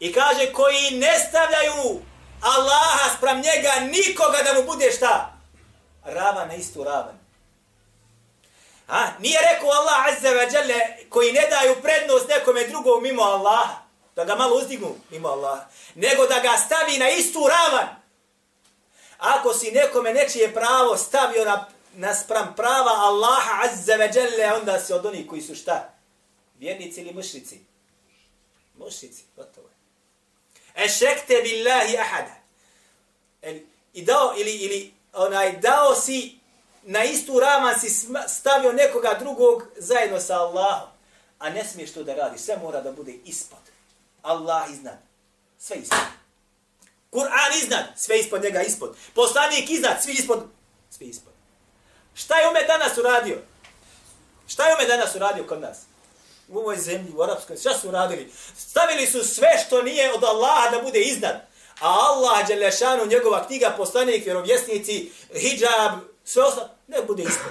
I 0.00 0.12
kaže 0.12 0.52
koji 0.52 0.90
ne 0.90 1.18
stavljaju 1.28 2.00
Allaha 2.40 3.16
sprem 3.16 3.36
njega 3.36 3.72
nikoga 3.80 4.38
da 4.42 4.54
mu 4.54 4.62
bude 4.62 4.92
šta? 4.92 5.32
Ravan 6.04 6.48
na 6.48 6.54
istu 6.54 6.84
ravan. 6.84 7.18
A, 8.88 9.06
nije 9.18 9.38
rekao 9.52 9.70
Allah 9.70 10.06
azza 10.06 10.28
wa 10.28 10.54
jalla 10.54 10.80
koji 11.08 11.32
ne 11.32 11.46
daju 11.50 11.76
prednost 11.82 12.28
nekome 12.28 12.66
drugom 12.66 13.02
mimo 13.02 13.22
Allaha, 13.22 13.74
da 14.16 14.24
ga 14.24 14.34
malo 14.34 14.56
uzdignu 14.56 14.94
mimo 15.10 15.28
Allaha, 15.28 15.64
nego 15.94 16.26
da 16.26 16.40
ga 16.40 16.56
stavi 16.56 16.98
na 16.98 17.10
istu 17.10 17.48
ravan. 17.48 17.88
Ako 19.18 19.54
si 19.54 19.70
nekome 19.70 20.12
nečije 20.12 20.54
pravo 20.54 20.96
stavio 20.96 21.44
na 21.44 21.66
naspram 21.94 22.54
prava 22.56 22.90
Allaha 22.90 23.62
azza 23.64 23.92
wa 23.92 24.16
jalla, 24.16 24.56
onda 24.56 24.80
si 24.80 24.92
od 24.92 25.06
onih 25.06 25.26
koji 25.28 25.42
su 25.42 25.54
šta? 25.54 25.94
Vjernici 26.58 27.00
ili 27.00 27.12
mušrici? 27.12 27.60
Mušrici, 28.78 29.22
gotovo 29.36 29.68
je. 29.68 29.74
Ešekte 30.84 31.40
billahi 31.42 31.96
ahada. 31.98 32.34
I 33.92 34.02
dao, 34.02 34.34
ili, 34.36 34.56
ili 34.56 34.94
onaj, 35.12 35.56
dao 35.56 35.94
si 35.94 36.38
na 36.82 37.04
istu 37.04 37.40
rama 37.40 37.74
si 37.74 37.90
stavio 38.28 38.72
nekoga 38.72 39.16
drugog 39.20 39.62
zajedno 39.76 40.20
sa 40.20 40.38
Allahom. 40.38 40.88
A 41.38 41.50
ne 41.50 41.64
smiješ 41.64 41.92
to 41.92 42.02
da 42.02 42.14
radi. 42.14 42.38
Sve 42.38 42.56
mora 42.56 42.80
da 42.80 42.92
bude 42.92 43.12
ispod. 43.24 43.58
Allah 44.22 44.70
iznad. 44.70 44.98
Sve 45.58 45.76
ispod. 45.76 45.98
Kur'an 47.10 47.62
iznad. 47.62 47.84
Sve 47.96 48.20
ispod 48.20 48.42
njega 48.42 48.62
ispod. 48.62 48.96
Poslanik 49.14 49.70
iznad. 49.70 50.02
Svi 50.02 50.12
ispod. 50.12 50.48
Sve 50.90 51.06
ispod. 51.06 51.33
Šta 52.14 52.38
je 52.38 52.48
ume 52.48 52.62
danas 52.62 52.98
uradio? 52.98 53.38
Šta 54.46 54.68
je 54.68 54.74
ume 54.74 54.86
danas 54.86 55.14
uradio 55.14 55.44
kod 55.46 55.60
nas? 55.60 55.78
U 56.48 56.58
ovoj 56.58 56.76
zemlji, 56.76 57.12
u 57.16 57.22
arapskoj, 57.22 57.56
šta 57.56 57.78
su 57.78 57.88
uradili? 57.88 58.32
Stavili 58.56 59.06
su 59.06 59.24
sve 59.24 59.48
što 59.66 59.82
nije 59.82 60.14
od 60.14 60.24
Allaha 60.24 60.70
da 60.70 60.82
bude 60.82 61.00
iznad. 61.00 61.34
A 61.80 61.88
Allah, 61.88 62.46
Đelešanu, 62.46 63.06
njegova 63.06 63.46
knjiga, 63.46 63.74
poslanik, 63.76 64.24
vjerovjesnici, 64.24 65.12
hijab, 65.34 66.00
sve 66.24 66.42
ostalo, 66.42 66.68
ne 66.86 67.02
bude 67.02 67.22
isto. 67.22 67.44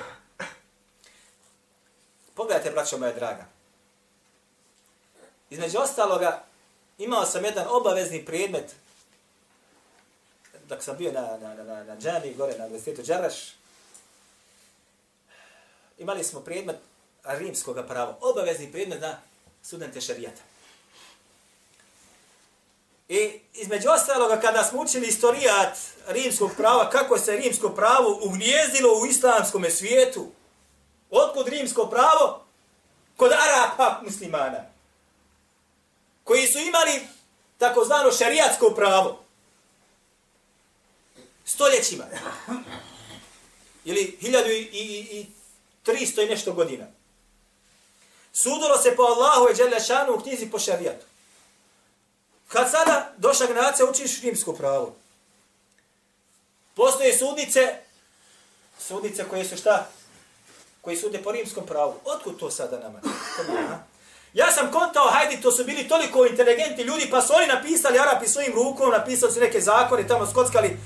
Pogledajte, 2.36 2.72
braćo 2.72 2.98
moja 2.98 3.12
draga. 3.12 3.46
Između 5.50 5.80
ostaloga, 5.80 6.44
imao 6.98 7.26
sam 7.26 7.46
jedan 7.46 7.66
obavezni 7.70 8.26
predmet 8.26 8.76
dok 10.70 10.84
sam 10.84 10.98
bio 10.98 11.12
na, 11.12 11.38
na, 11.38 11.54
na, 11.54 11.64
na, 11.64 11.84
na 11.84 11.98
džami, 11.98 12.34
gore 12.34 12.58
na 12.58 12.66
universitetu 12.66 13.02
Đaraš, 13.02 13.34
imali 16.04 16.24
smo 16.24 16.40
predmet 16.40 16.76
rimskog 17.24 17.78
prava, 17.88 18.18
obavezni 18.22 18.72
predmet 18.72 19.02
na 19.02 19.18
studente 19.62 20.02
šarijata. 20.02 20.42
I 23.10 23.40
između 23.54 23.90
ostaloga, 23.90 24.42
kada 24.42 24.64
smo 24.64 24.82
učili 24.82 25.08
istorijat 25.08 25.78
rimskog 26.08 26.52
prava, 26.58 26.90
kako 26.90 27.18
se 27.18 27.36
rimsko 27.36 27.70
pravo 27.70 28.20
ugnjezdilo 28.22 29.00
u 29.00 29.06
islamskom 29.06 29.66
svijetu, 29.70 30.32
otkud 31.10 31.48
rimsko 31.48 31.86
pravo? 31.86 32.46
Kod 33.18 33.32
Arapa 33.32 34.02
muslimana, 34.04 34.66
koji 36.24 36.48
su 36.48 36.60
imali 36.60 37.08
takozvano 37.58 38.12
šarijatsko 38.12 38.70
pravo. 38.70 39.24
Stoljećima. 41.46 42.04
Ili 43.86 44.18
hiljadu 44.22 44.50
i, 44.50 44.60
i, 44.62 45.20
i 45.20 45.26
tristo 45.84 46.22
i 46.22 46.30
nešto 46.30 46.54
godina. 46.54 46.86
Sudilo 48.34 48.78
se 48.78 48.96
po 48.96 49.04
Allahu 49.04 49.52
i 49.52 49.56
Đelešanu 49.56 50.14
u 50.14 50.20
knjizi 50.20 50.50
po 50.52 50.60
šarijatu. 50.60 51.06
Kad 52.48 52.72
sada 52.72 53.14
došla 53.18 53.48
generacija 53.48 53.90
učiš 53.90 54.22
rimsko 54.22 54.54
pravo. 54.54 54.96
Postoje 56.76 57.18
sudnice, 57.18 57.76
sudnice 58.80 59.24
koje 59.30 59.46
su 59.46 59.58
šta? 59.58 59.90
Koji 60.82 60.98
sude 60.98 61.24
po 61.24 61.32
rimskom 61.32 61.66
pravu. 61.66 62.00
Otkud 62.06 62.40
to 62.40 62.52
sada 62.52 62.80
nama? 62.80 63.00
Ja 64.34 64.52
sam 64.52 64.72
kontao, 64.72 65.10
hajdi, 65.12 65.42
to 65.42 65.52
su 65.52 65.64
bili 65.64 65.88
toliko 65.88 66.26
inteligentni 66.26 66.84
ljudi, 66.84 67.08
pa 67.12 67.22
su 67.22 67.34
oni 67.36 67.48
napisali, 67.48 68.00
Arapi 68.00 68.28
svojim 68.28 68.54
rukom, 68.54 68.92
napisali 68.92 69.32
su 69.34 69.40
neke 69.40 69.62
zakone, 69.62 70.08
tamo 70.08 70.28
skockali. 70.28 70.78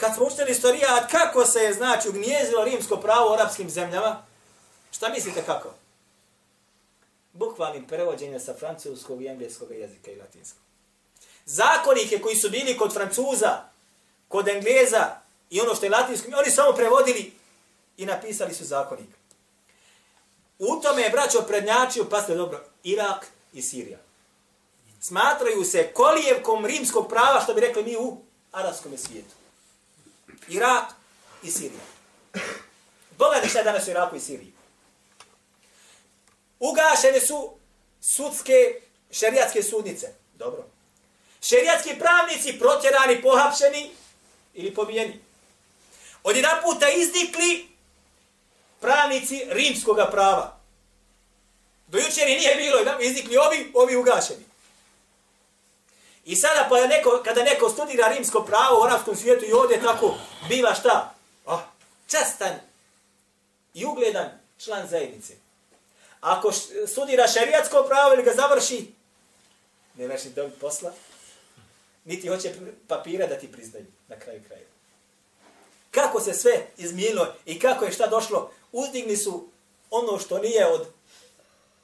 Kad 0.00 0.14
smo 0.14 0.26
učili 0.26 0.50
istorija, 0.50 1.06
kako 1.10 1.46
se 1.46 1.58
je, 1.58 1.72
znači, 1.72 2.08
ugnjezilo 2.08 2.64
rimsko 2.64 2.96
pravo 2.96 3.30
u 3.30 3.32
arapskim 3.32 3.70
zemljama, 3.70 4.22
šta 4.90 5.08
mislite 5.08 5.42
kako? 5.42 5.68
bukvalnim 7.32 7.86
prevođenjem 7.86 8.40
sa 8.40 8.54
francuskog 8.54 9.22
i 9.22 9.26
engleskog 9.26 9.70
jezika 9.70 10.10
i 10.10 10.16
latinskog. 10.16 10.62
Zakonike 11.46 12.18
koji 12.18 12.36
su 12.36 12.50
bili 12.50 12.78
kod 12.78 12.94
Francuza, 12.94 13.58
kod 14.28 14.48
Engleza 14.48 15.06
i 15.50 15.60
ono 15.60 15.74
što 15.74 15.86
je 15.86 15.90
latinsko, 15.90 16.28
oni 16.38 16.50
samo 16.50 16.72
prevodili 16.72 17.32
i 17.96 18.06
napisali 18.06 18.54
su 18.54 18.64
zakonik. 18.64 19.08
U 20.58 20.80
tome 20.82 21.02
je 21.02 21.10
braćo 21.10 21.42
prednjačio, 21.42 22.04
pa 22.04 22.22
ste 22.22 22.34
dobro, 22.34 22.60
Irak 22.82 23.26
i 23.52 23.62
Sirija. 23.62 23.98
Smatraju 25.00 25.64
se 25.64 25.92
kolijevkom 25.92 26.66
rimskog 26.66 27.08
prava, 27.08 27.40
što 27.40 27.54
bi 27.54 27.60
rekli 27.60 27.84
mi 27.84 27.96
u 27.96 28.16
arabskom 28.52 28.98
svijetu. 28.98 29.34
Irak 30.48 30.84
i 31.42 31.50
Sirija. 31.50 31.80
Pogledajte 33.18 33.48
šta 33.48 33.58
je 33.58 33.64
danas 33.64 33.86
u 33.86 33.90
Iraku 33.90 34.16
i 34.16 34.20
Siriji. 34.20 34.52
Ugašene 36.58 37.20
su 37.20 37.54
sudske 38.00 38.80
šerijatske 39.10 39.62
sudnice. 39.62 40.14
Dobro. 40.34 40.64
Šerijatski 41.42 41.98
pravnici 41.98 42.58
protjerani, 42.58 43.22
pohapšeni 43.22 43.90
ili 44.54 44.74
pobijeni. 44.74 45.20
Od 46.22 46.36
jedan 46.36 46.62
puta 46.62 46.88
izdikli 46.88 47.68
pravnici 48.80 49.44
rimskog 49.48 49.96
prava. 50.10 50.60
Do 51.86 51.98
jučer 51.98 52.26
nije 52.26 52.56
bilo, 52.56 53.00
izdikli 53.00 53.36
ovi, 53.36 53.70
ovi 53.74 53.96
ugašeni. 53.96 54.49
I 56.24 56.36
sada 56.36 56.66
pa 56.68 56.86
neko, 56.86 57.22
kada 57.24 57.42
neko 57.42 57.68
studira 57.68 58.08
rimsko 58.08 58.42
pravo 58.42 58.80
u 58.80 58.84
arabskom 58.84 59.16
svijetu 59.16 59.44
i 59.44 59.52
ovdje 59.52 59.80
tako 59.80 60.14
biva 60.48 60.74
šta? 60.74 61.14
Oh, 61.46 61.60
častan 62.08 62.54
i 63.74 63.84
ugledan 63.84 64.28
član 64.58 64.88
zajednice. 64.88 65.34
Ako 66.20 66.52
studira 66.86 67.28
šerijatsko 67.28 67.84
pravo 67.88 68.14
ili 68.14 68.22
ga 68.22 68.32
završi, 68.34 68.92
ne 69.94 70.06
veš 70.06 70.24
ni 70.24 70.30
dobiti 70.30 70.60
posla, 70.60 70.92
niti 72.04 72.28
hoće 72.28 72.54
papira 72.88 73.26
da 73.26 73.38
ti 73.38 73.52
priznaju 73.52 73.86
na 74.08 74.18
kraju 74.18 74.42
kraja. 74.48 74.62
Kako 75.90 76.20
se 76.20 76.34
sve 76.34 76.66
izmijenilo 76.76 77.34
i 77.46 77.58
kako 77.58 77.84
je 77.84 77.92
šta 77.92 78.06
došlo, 78.06 78.52
uzdigni 78.72 79.16
su 79.16 79.48
ono 79.90 80.18
što 80.18 80.38
nije 80.38 80.66
od 80.66 80.86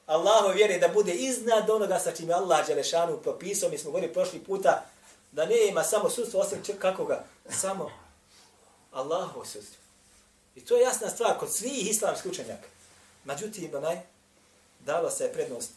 Allahove 0.07 0.53
vjere 0.53 0.77
da 0.77 0.87
bude 0.87 1.13
iznad 1.13 1.69
onoga 1.69 1.99
sa 1.99 2.11
čime 2.11 2.33
Allah 2.33 2.67
Đelešanu 2.67 3.17
propisao. 3.17 3.69
Mi 3.69 3.77
smo 3.77 3.91
govorili 3.91 4.13
prošli 4.13 4.39
puta 4.39 4.85
da 5.31 5.45
ne 5.45 5.67
ima 5.67 5.83
samo 5.83 6.09
sudstvo, 6.09 6.39
osim 6.39 6.59
kako 6.79 7.05
ga, 7.05 7.23
samo 7.49 7.91
Allahovo 8.91 9.45
sudstvo. 9.45 9.81
I 10.55 10.65
to 10.65 10.75
je 10.75 10.81
jasna 10.81 11.09
stvar 11.09 11.37
kod 11.39 11.53
svih 11.53 11.89
islamskih 11.89 12.31
učenjaka. 12.31 12.67
Međutim, 13.25 13.71
onaj, 13.75 14.01
dala 14.79 15.11
se 15.11 15.33
prednost 15.33 15.71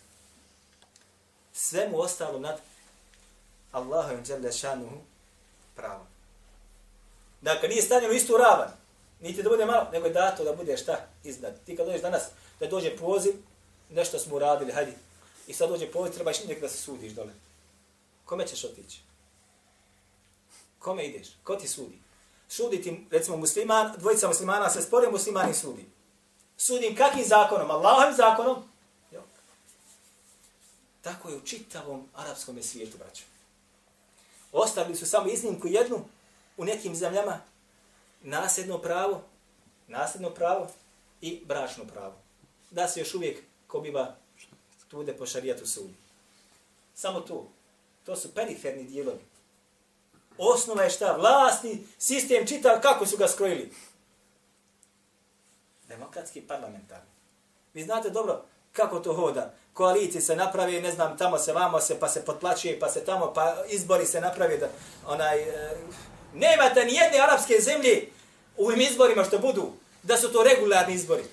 svemu 1.53 2.01
ostalom 2.01 2.43
nad 2.43 2.61
Allahom 3.73 4.25
dželle 4.25 4.51
pravom. 5.77 6.07
Dakle, 7.41 7.69
nije 7.69 7.83
stavljeno 7.83 8.15
istu 8.15 8.37
ravan, 8.37 8.73
niti 9.21 9.43
da 9.43 9.49
bude 9.49 9.67
malo, 9.67 9.89
nego 9.93 10.07
je 10.07 10.13
dato 10.13 10.45
da 10.45 10.53
bude 10.53 10.77
šta 10.77 11.07
iznad. 11.25 11.65
Ti 11.67 11.77
kad 11.77 11.87
dođeš 11.87 12.03
danas, 12.03 12.23
da 12.61 12.67
dođe 12.67 12.97
poziv, 12.97 13.35
nešto 13.91 14.19
smo 14.19 14.37
uradili, 14.37 14.73
hajdi, 14.73 14.93
i 15.47 15.53
sad 15.53 15.69
dođe 15.69 15.93
poziv, 15.93 16.15
trebaš 16.15 16.45
nek 16.45 16.61
da 16.61 16.69
se 16.69 16.79
sudiš 16.79 17.13
dole. 17.13 17.33
Kome 18.25 18.47
ćeš 18.47 18.65
otići? 18.65 19.01
Kome 20.79 21.07
ideš? 21.07 21.29
Ko 21.43 21.57
ti 21.57 21.69
sudi? 21.69 21.99
Sudi 22.49 22.83
ti, 22.83 23.07
recimo, 23.11 23.37
musliman, 23.37 23.93
dvojica 23.99 24.29
muslimana 24.29 24.71
se 24.71 24.83
spore, 24.83 25.11
musliman 25.11 25.51
i 25.51 25.55
sudi. 25.55 25.87
Sudim 26.57 26.97
kakvim 26.97 27.25
zakonom? 27.25 27.71
Allahovim 27.71 28.17
zakonom? 28.17 28.63
Jo. 29.13 29.23
Tako 31.03 31.29
je 31.29 31.37
u 31.37 31.41
čitavom 31.41 32.09
arapskom 32.15 32.63
svijetu, 32.63 32.99
braćo. 32.99 33.23
Ostavili 34.53 34.97
su 34.97 35.07
samo 35.07 35.31
iznimku 35.31 35.69
jednu 35.69 36.05
u 36.57 36.65
nekim 36.65 36.95
zemljama 36.95 37.41
nasljedno 38.23 38.79
pravo, 38.79 39.23
nasljedno 39.89 40.31
pravo 40.31 40.69
i 41.21 41.45
bračno 41.45 41.85
pravo. 41.85 42.15
Da 42.71 42.89
se 42.89 43.01
još 43.01 43.15
uvijek 43.15 43.50
ko 43.71 43.81
biva 43.81 44.17
tude 44.89 45.17
po 45.17 45.27
šarijatu 45.27 45.67
sudi. 45.67 45.95
Samo 46.95 47.21
to. 47.21 47.49
To 48.05 48.17
su 48.17 48.35
periferni 48.35 48.85
dijelovi. 48.85 49.21
Osnova 50.39 50.83
je 50.83 50.91
šta? 50.91 51.17
Vlasni 51.17 51.87
sistem 51.99 52.47
čitav 52.47 52.81
kako 52.81 53.07
su 53.07 53.17
ga 53.17 53.29
skrojili. 53.29 53.73
Demokratski 55.89 56.41
parlamentarni. 56.41 57.11
Vi 57.75 57.83
znate 57.83 58.11
dobro 58.11 58.45
kako 58.73 59.01
to 59.01 59.15
hoda 59.15 59.55
koalicije 59.73 60.21
se 60.21 60.37
naprave, 60.37 60.81
ne 60.81 60.93
znam, 60.93 61.19
tamo 61.19 61.39
se, 61.39 61.53
vamo 61.53 61.81
se, 61.81 62.01
pa 62.01 62.09
se 62.09 62.25
potplaćuje, 62.25 62.81
pa 62.81 62.89
se 62.89 63.05
tamo, 63.05 63.33
pa 63.35 63.57
izbori 63.69 64.07
se 64.07 64.21
naprave. 64.21 64.57
da, 64.57 64.69
onaj, 65.07 65.41
e, 65.41 65.77
nemate 66.35 66.85
ni 66.85 66.95
jedne 66.95 67.19
arapske 67.19 67.61
zemlje 67.61 68.09
u 68.57 68.67
ovim 68.67 68.81
izborima 68.81 69.25
što 69.25 69.39
budu, 69.39 69.73
da 70.03 70.17
su 70.17 70.33
to 70.33 70.43
regularni 70.43 70.95
izbori. 70.95 71.25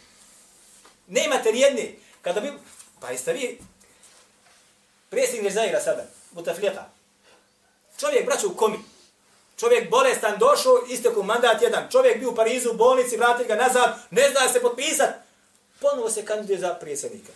Nemate 1.08 1.52
ni 1.52 1.60
jedne. 1.60 1.96
Kada 2.28 2.42
bi, 2.42 2.52
pa 3.00 3.10
jeste 3.10 3.34
vi, 3.34 3.58
predsjednik 5.10 5.54
Zaira 5.54 5.82
sada, 5.82 6.06
Butafljeta, 6.32 6.90
čovjek 8.00 8.26
braću 8.26 8.48
u 8.48 8.56
komi, 8.56 8.80
čovjek 9.58 9.90
bolestan 9.90 10.40
došao, 10.40 10.84
isteku 10.90 11.24
mandat 11.24 11.62
jedan, 11.62 11.88
čovjek 11.92 12.20
bio 12.20 12.30
u 12.30 12.36
Parizu, 12.36 12.72
u 12.72 12.74
bolnici, 12.74 13.18
vratili 13.18 13.48
ga 13.48 13.56
nazad, 13.56 14.00
ne 14.12 14.30
zna 14.30 14.50
se 14.54 14.62
potpisat, 14.62 15.10
ponovo 15.80 16.10
se 16.10 16.26
kandiduje 16.26 16.60
za 16.60 16.74
predsjednika. 16.74 17.32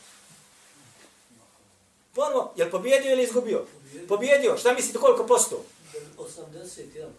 Ponovo, 2.16 2.54
je 2.56 2.66
li 2.66 2.72
pobjedio 2.72 3.12
ili 3.12 3.24
izgubio? 3.24 3.66
Pobjedio. 4.08 4.58
Šta 4.58 4.74
mislite 4.74 5.00
koliko 5.00 5.28
posto? 5.28 5.64
81%. 6.18 7.10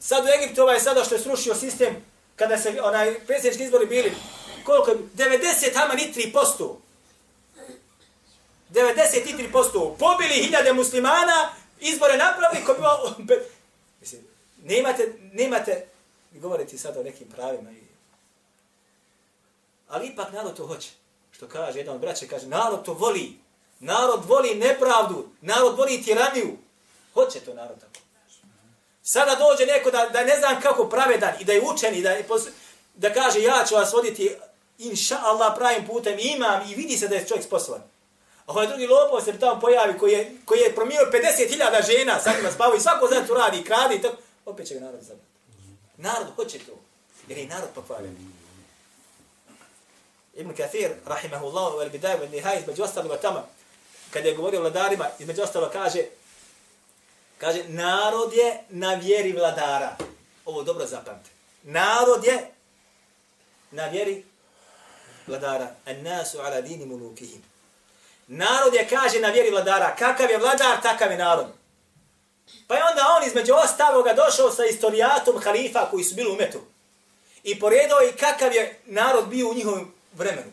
Sad 0.00 0.24
u 0.24 0.28
Egiptu 0.28 0.62
ovaj 0.62 0.80
sada 0.80 1.04
što 1.04 1.14
je 1.14 1.20
srušio 1.20 1.54
sistem, 1.54 2.04
kada 2.36 2.58
se 2.58 2.80
onaj 2.82 3.20
predsjednički 3.26 3.64
izbori 3.64 3.86
bili, 3.86 4.12
koliko 4.70 4.90
je? 4.90 4.96
90 5.16 5.74
hama 5.74 5.94
ni 5.94 6.12
3%. 6.14 6.74
93%. 8.70 9.96
Pobili 9.98 10.42
hiljade 10.44 10.72
muslimana, 10.72 11.50
izbore 11.80 12.16
napravili, 12.16 12.64
ko 12.64 12.74
bi 13.18 13.34
Mislim, 14.00 14.22
nemate, 14.62 15.14
nemate, 15.32 15.86
govoriti 16.32 16.78
sad 16.78 16.96
o 16.96 17.02
nekim 17.02 17.28
pravima. 17.28 17.70
I... 17.70 17.82
Ali 19.88 20.06
ipak 20.06 20.32
narod 20.32 20.56
to 20.56 20.66
hoće. 20.66 20.88
Što 21.32 21.48
kaže 21.48 21.78
jedan 21.78 21.94
od 21.94 22.00
braća, 22.00 22.26
kaže, 22.30 22.46
narod 22.46 22.84
to 22.84 22.92
voli. 22.92 23.38
Narod 23.80 24.24
voli 24.24 24.54
nepravdu, 24.54 25.28
narod 25.40 25.78
voli 25.78 26.02
tiraniju. 26.02 26.56
Hoće 27.14 27.40
to 27.40 27.54
narod 27.54 27.80
tako. 27.80 28.04
Sada 29.02 29.34
dođe 29.34 29.66
neko 29.66 29.90
da, 29.90 30.08
da 30.12 30.24
ne 30.24 30.38
znam 30.38 30.60
kako 30.60 30.88
pravedan 30.88 31.34
i 31.40 31.44
da 31.44 31.52
je 31.52 31.62
učen 31.62 31.94
i 31.94 32.02
da, 32.02 32.10
je 32.10 32.24
da 32.94 33.12
kaže 33.12 33.42
ja 33.42 33.64
ću 33.68 33.74
vas 33.74 33.92
voditi 33.92 34.36
inša 34.80 35.18
Allah 35.22 35.54
pravim 35.56 35.86
putem 35.86 36.18
imam 36.18 36.70
i 36.70 36.74
vidi 36.74 36.96
se 36.96 37.08
da 37.08 37.14
je 37.14 37.26
čovjek 37.26 37.46
sposoban. 37.46 37.80
A 38.46 38.52
ovaj 38.52 38.66
drugi 38.66 38.86
lopov 38.86 39.20
se 39.20 39.38
tamo 39.38 39.60
pojavi 39.60 39.98
koji 39.98 40.12
je, 40.12 40.36
koji 40.44 40.60
je 40.60 40.74
promio 40.74 41.00
50.000 41.12 41.86
žena, 41.86 42.20
sad 42.20 42.38
ima 42.38 42.50
spavu 42.50 42.76
i 42.76 42.80
svako 42.80 43.06
zna 43.06 43.26
tu 43.26 43.34
radi 43.34 43.58
i 43.58 43.64
krade 43.64 43.94
i 43.94 44.02
tako. 44.02 44.16
Opet 44.46 44.66
će 44.66 44.74
ga 44.74 44.80
narod 44.80 45.00
zabrati. 45.02 45.30
Narod 45.96 46.26
hoće 46.36 46.58
to. 46.58 46.72
Jer 47.28 47.38
je 47.38 47.46
narod 47.46 47.68
pokvaren. 47.74 48.16
Ibn 50.34 50.54
Kathir, 50.54 50.90
rahimahullah, 51.06 51.74
u 51.74 51.78
al-bidaju, 51.78 52.24
u 52.24 52.28
nihaj, 52.28 52.58
između 52.60 52.82
ostaloga 52.82 53.16
tamo, 53.16 53.48
kada 54.10 54.28
je 54.28 54.34
govorio 54.34 54.60
vladarima, 54.60 55.06
između 55.18 55.42
ostalo 55.42 55.70
kaže, 55.72 56.04
kaže, 57.38 57.64
narod 57.68 58.32
je 58.32 58.64
na 58.68 58.94
vjeri 58.94 59.32
vladara. 59.32 59.96
Ovo 60.44 60.62
dobro 60.62 60.86
zapamte. 60.86 61.30
Narod 61.62 62.24
je 62.24 62.50
na 63.70 63.86
vjeri 63.86 64.24
vladara. 65.30 65.74
An 65.86 66.02
nasu 66.02 66.40
ala 66.40 66.60
dini 66.60 66.86
mulukihim. 66.86 67.42
Narod 68.26 68.74
je, 68.74 68.88
kaže, 68.88 69.20
na 69.20 69.28
vjeri 69.28 69.50
vladara. 69.50 69.96
Kakav 69.98 70.30
je 70.30 70.38
vladar, 70.38 70.82
takav 70.82 71.10
je 71.10 71.18
narod. 71.18 71.46
Pa 72.66 72.74
je 72.74 72.84
onda 72.90 73.02
on 73.16 73.26
između 73.26 73.52
ostaloga 73.64 74.12
došao 74.12 74.50
sa 74.50 74.64
istorijatom 74.64 75.40
halifa 75.42 75.90
koji 75.90 76.04
su 76.04 76.14
bili 76.14 76.30
u 76.30 76.36
metu. 76.36 76.60
I 77.42 77.60
poredao 77.60 77.98
i 78.02 78.16
kakav 78.16 78.52
je 78.52 78.78
narod 78.86 79.28
bio 79.28 79.48
u 79.48 79.54
njihovom 79.54 79.92
vremenu. 80.12 80.50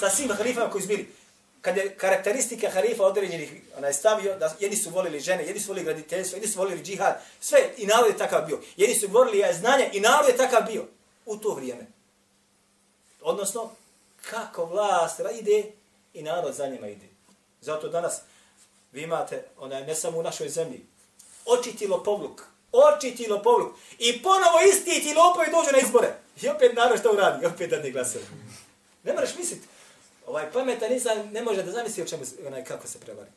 Sa 0.00 0.10
svim 0.10 0.32
halifama 0.36 0.70
koji 0.70 0.82
su 0.82 0.88
bili. 0.88 1.12
Kad 1.60 1.76
je 1.76 1.94
karakteristika 1.94 2.70
halifa 2.70 3.04
određenih 3.04 3.52
onaj 3.78 3.92
stavio, 3.92 4.38
da 4.38 4.54
jedni 4.60 4.76
su 4.76 4.90
volili 4.90 5.20
žene, 5.20 5.46
jedni 5.46 5.60
su 5.60 5.68
volili 5.68 5.84
graditeljstvo, 5.84 6.36
jedni 6.36 6.48
su 6.48 6.58
volili 6.58 6.82
džihad, 6.82 7.20
sve, 7.40 7.70
i 7.76 7.86
narod 7.86 8.06
je 8.06 8.18
takav 8.18 8.46
bio. 8.46 8.60
Jedni 8.76 8.94
su 8.94 9.08
volili 9.08 9.54
znanje 9.54 9.90
i 9.92 10.00
narod 10.00 10.28
je 10.28 10.36
takav 10.36 10.62
bio. 10.62 10.84
U 11.26 11.36
to 11.36 11.54
vrijeme. 11.54 11.86
Odnosno, 13.20 13.70
kako 14.30 14.64
vlast 14.64 15.20
ide 15.40 15.72
i 16.14 16.22
narod 16.22 16.54
za 16.54 16.66
njima 16.66 16.88
ide. 16.88 17.06
Zato 17.60 17.88
danas 17.88 18.20
vi 18.92 19.02
imate, 19.02 19.44
onaj, 19.58 19.86
ne 19.86 19.94
samo 19.94 20.18
u 20.18 20.22
našoj 20.22 20.48
zemlji, 20.48 20.86
očiti 21.46 21.86
lopovluk, 21.86 22.42
očiti 22.72 23.28
lopovluk. 23.30 23.76
I 23.98 24.22
ponovo 24.22 24.58
isti 24.70 25.00
ti 25.00 25.14
lopovi 25.14 25.46
dođu 25.50 25.72
na 25.72 25.78
izbore. 25.78 26.14
I 26.42 26.48
opet 26.48 26.76
narod 26.76 26.98
što 26.98 27.12
uradi, 27.12 27.46
opet 27.46 27.70
da 27.70 27.76
ne 27.76 27.90
glasaju. 27.90 28.24
Ne 29.04 29.12
moraš 29.12 29.36
misliti. 29.36 29.68
Ovaj 30.26 30.52
pametan 30.52 30.92
nisam, 30.92 31.30
ne 31.32 31.42
može 31.42 31.62
da 31.62 31.72
zamisli 31.72 32.02
o 32.02 32.06
čemu, 32.06 32.22
onaj, 32.46 32.64
kako 32.64 32.86
se 32.86 33.00
prevari. 33.00 33.30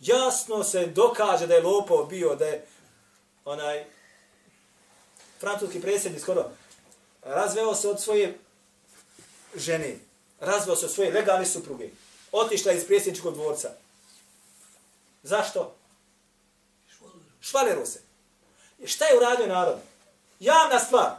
Jasno 0.00 0.64
se 0.64 0.86
dokaže 0.86 1.46
da 1.46 1.54
je 1.54 1.62
lopov 1.62 2.06
bio, 2.06 2.34
da 2.34 2.46
je 2.46 2.66
onaj 3.44 3.84
francuski 5.40 5.80
predsjednik 5.80 6.22
skoro 6.22 6.50
razveo 7.22 7.74
se 7.74 7.88
od 7.88 8.02
svoje 8.02 8.38
žene, 9.56 9.98
razveo 10.40 10.76
se 10.76 10.88
svoje 10.88 11.12
legalne 11.12 11.46
supruge, 11.46 11.90
otišla 12.32 12.72
iz 12.72 12.86
predsjedničkog 12.86 13.34
dvorca. 13.34 13.70
Zašto? 15.22 15.74
Švalero 17.40 17.86
se. 17.86 18.00
Šta 18.84 19.04
je 19.04 19.16
uradio 19.16 19.46
narod? 19.46 19.78
Javna 20.40 20.78
stvar. 20.78 21.10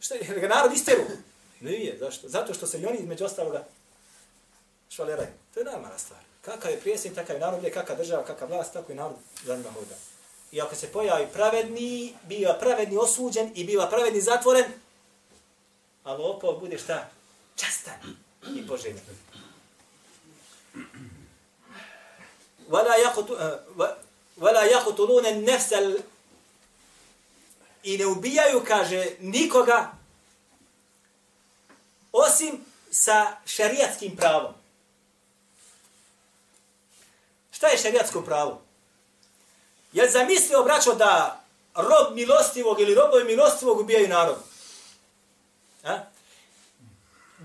Šta 0.00 0.14
je 0.14 0.40
ga 0.40 0.48
narod 0.48 0.72
isteru? 0.72 1.02
Nije, 1.60 1.98
zašto? 1.98 2.28
Zato 2.28 2.54
što 2.54 2.66
se 2.66 2.80
i 2.80 2.86
oni 2.86 2.98
između 2.98 3.24
ostaloga 3.24 3.64
švaleraju. 4.88 5.28
To 5.54 5.60
je 5.60 5.64
normalna 5.64 5.98
stvar. 5.98 6.20
Kakav 6.42 6.70
je 6.70 6.80
prijesnik, 6.80 7.14
takav 7.14 7.36
je 7.36 7.40
narod, 7.40 7.64
je 7.64 7.72
kakav 7.72 7.96
država, 7.96 8.24
kakav 8.24 8.48
vlast, 8.48 8.72
tako 8.72 8.92
i 8.92 8.94
narod 8.94 9.16
za 9.44 9.56
njima 9.56 9.70
hoda. 9.72 9.94
I 10.52 10.60
ako 10.60 10.74
se 10.74 10.92
pojavi 10.92 11.26
pravedni, 11.32 12.14
biva 12.22 12.54
pravedni 12.60 12.96
osuđen 12.96 13.52
i 13.54 13.64
biva 13.64 13.88
pravedni 13.88 14.20
zatvoren, 14.20 14.64
a 16.04 16.12
lopov 16.12 16.58
bude 16.58 16.78
šta? 16.78 17.10
Častan 17.55 18.15
i 18.55 18.67
poželjen. 18.67 19.05
ولا 22.71 22.95
يقتل 22.95 23.59
ولا 24.37 24.63
يقتلون 24.63 25.25
النفس 25.25 25.73
ال... 25.73 26.01
i 27.83 27.97
ne 27.97 28.05
ubijaju, 28.05 28.63
kaže, 28.67 29.15
nikoga 29.19 29.91
osim 32.11 32.65
sa 32.91 33.37
šariatskim 33.45 34.15
pravom. 34.15 34.53
Šta 37.51 37.67
je 37.67 37.77
šariatsko 37.77 38.21
pravo? 38.21 38.61
Je 39.93 40.09
zamislio, 40.09 40.63
braćo, 40.63 40.95
da 40.95 41.43
rob 41.75 42.15
milostivog 42.15 42.79
ili 42.79 42.95
robovi 42.95 43.23
milostivog 43.23 43.79
ubijaju 43.79 44.07
narod? 44.07 44.37
A? 45.83 45.99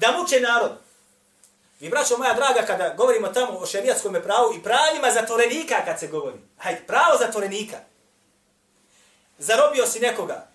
Da 0.01 0.11
muče 0.11 0.39
narod. 0.39 0.71
Vi, 1.79 1.89
braćo 1.89 2.17
moja 2.17 2.33
draga, 2.33 2.61
kada 2.67 2.93
govorimo 2.97 3.27
tamo 3.27 3.57
o 3.57 3.65
šerijatskom 3.65 4.17
pravu 4.23 4.53
i 4.55 4.63
pravima 4.63 5.11
zatvorenika 5.11 5.85
kad 5.85 5.99
se 5.99 6.07
govori. 6.07 6.37
Hajde, 6.57 6.81
pravo 6.87 7.17
zatvorenika. 7.19 7.77
Zarobio 9.37 9.87
si 9.87 9.99
nekoga. 9.99 10.47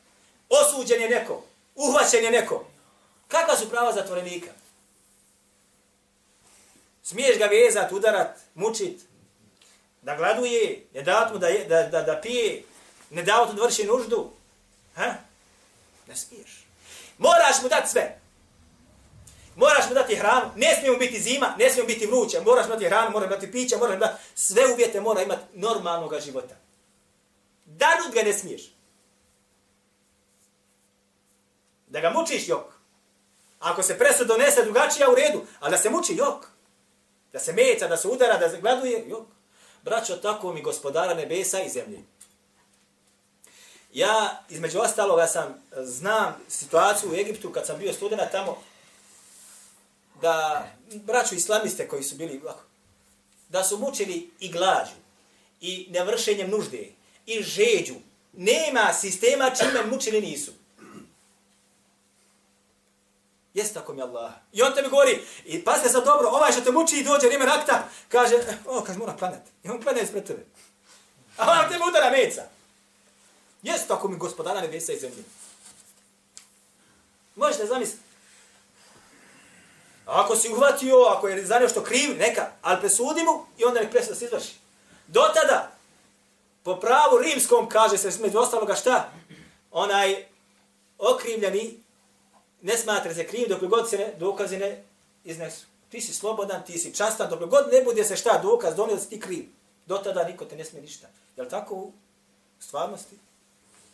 Osuđen 0.48 1.02
je 1.02 1.08
neko. 1.08 1.44
Uhvaćen 1.74 2.24
je 2.24 2.30
neko. 2.30 2.66
Kakva 3.28 3.56
su 3.56 3.70
prava 3.70 3.92
zatvorenika? 3.92 4.50
Smiješ 7.02 7.38
ga 7.38 7.44
vezat, 7.44 7.92
udarat, 7.92 8.38
mučit, 8.54 9.00
da 10.02 10.16
gladuje, 10.16 10.86
ne 10.94 11.02
davat 11.02 11.32
mu 11.32 11.38
da, 11.38 11.46
je, 11.46 11.64
da, 11.64 11.82
da, 11.82 12.02
da 12.02 12.20
pije, 12.20 12.62
ne 13.10 13.22
davat 13.22 13.48
mu 13.48 13.54
da 13.54 13.62
vrši 13.62 13.84
nuždu. 13.84 14.30
Ha? 14.94 15.14
Ne 16.08 16.16
smiješ. 16.16 16.64
Moraš 17.18 17.62
mu 17.62 17.68
dati 17.68 17.90
sve. 17.90 18.25
Moraš 19.56 19.88
mu 19.88 19.94
dati 19.94 20.16
hranu, 20.16 20.50
ne 20.56 20.74
smije 20.74 20.92
mu 20.92 20.98
biti 20.98 21.20
zima, 21.20 21.54
ne 21.58 21.70
smije 21.70 21.82
mu 21.82 21.86
biti 21.86 22.06
vruće, 22.06 22.40
moraš 22.40 22.66
mu 22.66 22.72
dati 22.72 22.84
hranu, 22.84 23.10
moraš 23.10 23.28
mu 23.28 23.34
dati 23.34 23.52
piće, 23.52 23.76
moraš 23.76 23.94
mu 23.94 24.00
dati 24.00 24.22
sve 24.34 24.72
uvjete, 24.72 25.00
mora 25.00 25.22
imati 25.22 25.42
normalnog 25.52 26.20
života. 26.20 26.54
Danut 27.64 28.14
ga 28.14 28.22
ne 28.22 28.32
smiješ. 28.32 28.72
Da 31.86 32.00
ga 32.00 32.10
mučiš, 32.10 32.48
jok. 32.48 32.64
Ako 33.58 33.82
se 33.82 33.98
presud 33.98 34.26
donese 34.26 34.64
drugačija 34.64 35.10
u 35.10 35.14
redu, 35.14 35.46
ali 35.60 35.70
da 35.70 35.78
se 35.78 35.90
muči, 35.90 36.16
jok. 36.16 36.46
Da 37.32 37.38
se 37.38 37.52
meca, 37.52 37.88
da 37.88 37.96
se 37.96 38.08
udara, 38.08 38.38
da 38.38 38.50
se 38.50 38.60
gladuje, 38.60 39.04
jok. 39.08 39.26
Braćo, 39.82 40.16
tako 40.16 40.52
mi 40.52 40.62
gospodara 40.62 41.14
nebesa 41.14 41.60
i 41.60 41.68
zemlje. 41.68 41.98
Ja, 43.92 44.42
između 44.48 44.78
ostaloga, 44.78 45.26
sam 45.26 45.62
znam 45.76 46.36
situaciju 46.48 47.10
u 47.10 47.14
Egiptu 47.14 47.52
kad 47.52 47.66
sam 47.66 47.78
bio 47.78 47.92
student 47.92 48.30
tamo, 48.32 48.62
da 50.22 50.66
braću 50.92 51.34
islamiste 51.34 51.88
koji 51.88 52.02
su 52.02 52.16
bili 52.16 52.40
ovako, 52.44 52.62
da 53.48 53.64
su 53.64 53.78
mučili 53.78 54.30
i 54.40 54.52
glađu, 54.52 54.96
i 55.60 55.86
nevršenjem 55.90 56.50
nužde, 56.50 56.88
i 57.26 57.42
žeđu. 57.42 57.94
Nema 58.32 58.92
sistema 58.92 59.50
čime 59.50 59.86
mučili 59.86 60.20
nisu. 60.20 60.52
Jeste 63.54 63.74
tako 63.74 63.94
mi 63.94 64.02
Allah. 64.02 64.32
I 64.52 64.62
on 64.62 64.74
te 64.74 64.82
mi 64.82 64.88
govori, 64.88 65.20
i 65.44 65.64
pazite 65.64 65.88
sad 65.88 66.04
dobro, 66.04 66.28
ovaj 66.28 66.52
što 66.52 66.60
te 66.60 66.72
muči 66.72 66.96
i 66.96 67.04
dođe 67.04 67.26
vrijeme 67.26 67.46
rakta, 67.46 67.88
kaže, 68.08 68.34
eh, 68.34 68.56
o, 68.66 68.82
kaže, 68.82 68.98
mora 68.98 69.12
planet. 69.12 69.42
I 69.64 69.68
on 69.68 69.80
plane 69.80 70.02
ispred 70.02 70.26
tebe. 70.26 70.46
A 71.36 71.50
on 71.50 71.68
te 71.68 71.78
udara 71.88 72.10
meca. 72.10 72.42
Jeste 73.62 73.88
tako 73.88 74.08
mi 74.08 74.16
gospodara 74.16 74.60
nebesa 74.60 74.92
i 74.92 74.98
zemlje. 74.98 75.24
Možete 77.36 77.66
zamisliti. 77.66 78.05
Ako 80.06 80.36
si 80.36 80.52
uhvatio, 80.52 80.96
ako 80.96 81.28
je 81.28 81.46
za 81.46 81.58
nešto 81.58 81.82
kriv, 81.82 82.18
neka, 82.18 82.50
ali 82.62 82.80
presudi 82.80 83.22
mu 83.22 83.46
i 83.58 83.64
onda 83.64 83.80
nek 83.80 83.90
presuda 83.90 84.14
se 84.14 84.24
izvrši. 84.24 84.54
Do 85.06 85.20
tada, 85.20 85.72
po 86.62 86.76
pravu 86.76 87.18
rimskom, 87.18 87.68
kaže 87.68 87.98
se 87.98 88.22
među 88.22 88.38
ostaloga 88.38 88.74
šta? 88.74 89.12
Onaj 89.70 90.26
okrivljeni 90.98 91.80
ne 92.62 92.76
smatra 92.76 93.14
se 93.14 93.26
kriv 93.26 93.48
dok 93.48 93.62
god 93.64 93.90
se 93.90 93.98
ne, 93.98 94.14
dokaze 94.18 94.58
ne 94.58 94.84
iznesu. 95.24 95.66
Ti 95.88 96.00
si 96.00 96.14
slobodan, 96.14 96.64
ti 96.64 96.78
si 96.78 96.94
častan, 96.94 97.30
dok 97.30 97.50
god 97.50 97.72
ne 97.72 97.82
bude 97.84 98.04
se 98.04 98.16
šta 98.16 98.38
dokaz 98.42 98.74
donio 98.74 98.94
da 98.94 99.00
si 99.00 99.08
ti 99.08 99.20
kriv. 99.20 99.44
Do 99.86 99.98
tada 99.98 100.24
niko 100.24 100.44
te 100.44 100.56
ne 100.56 100.64
smije 100.64 100.82
ništa. 100.82 101.06
Je 101.36 101.42
li 101.42 101.48
tako 101.48 101.74
u 101.74 101.92
stvarnosti? 102.60 103.18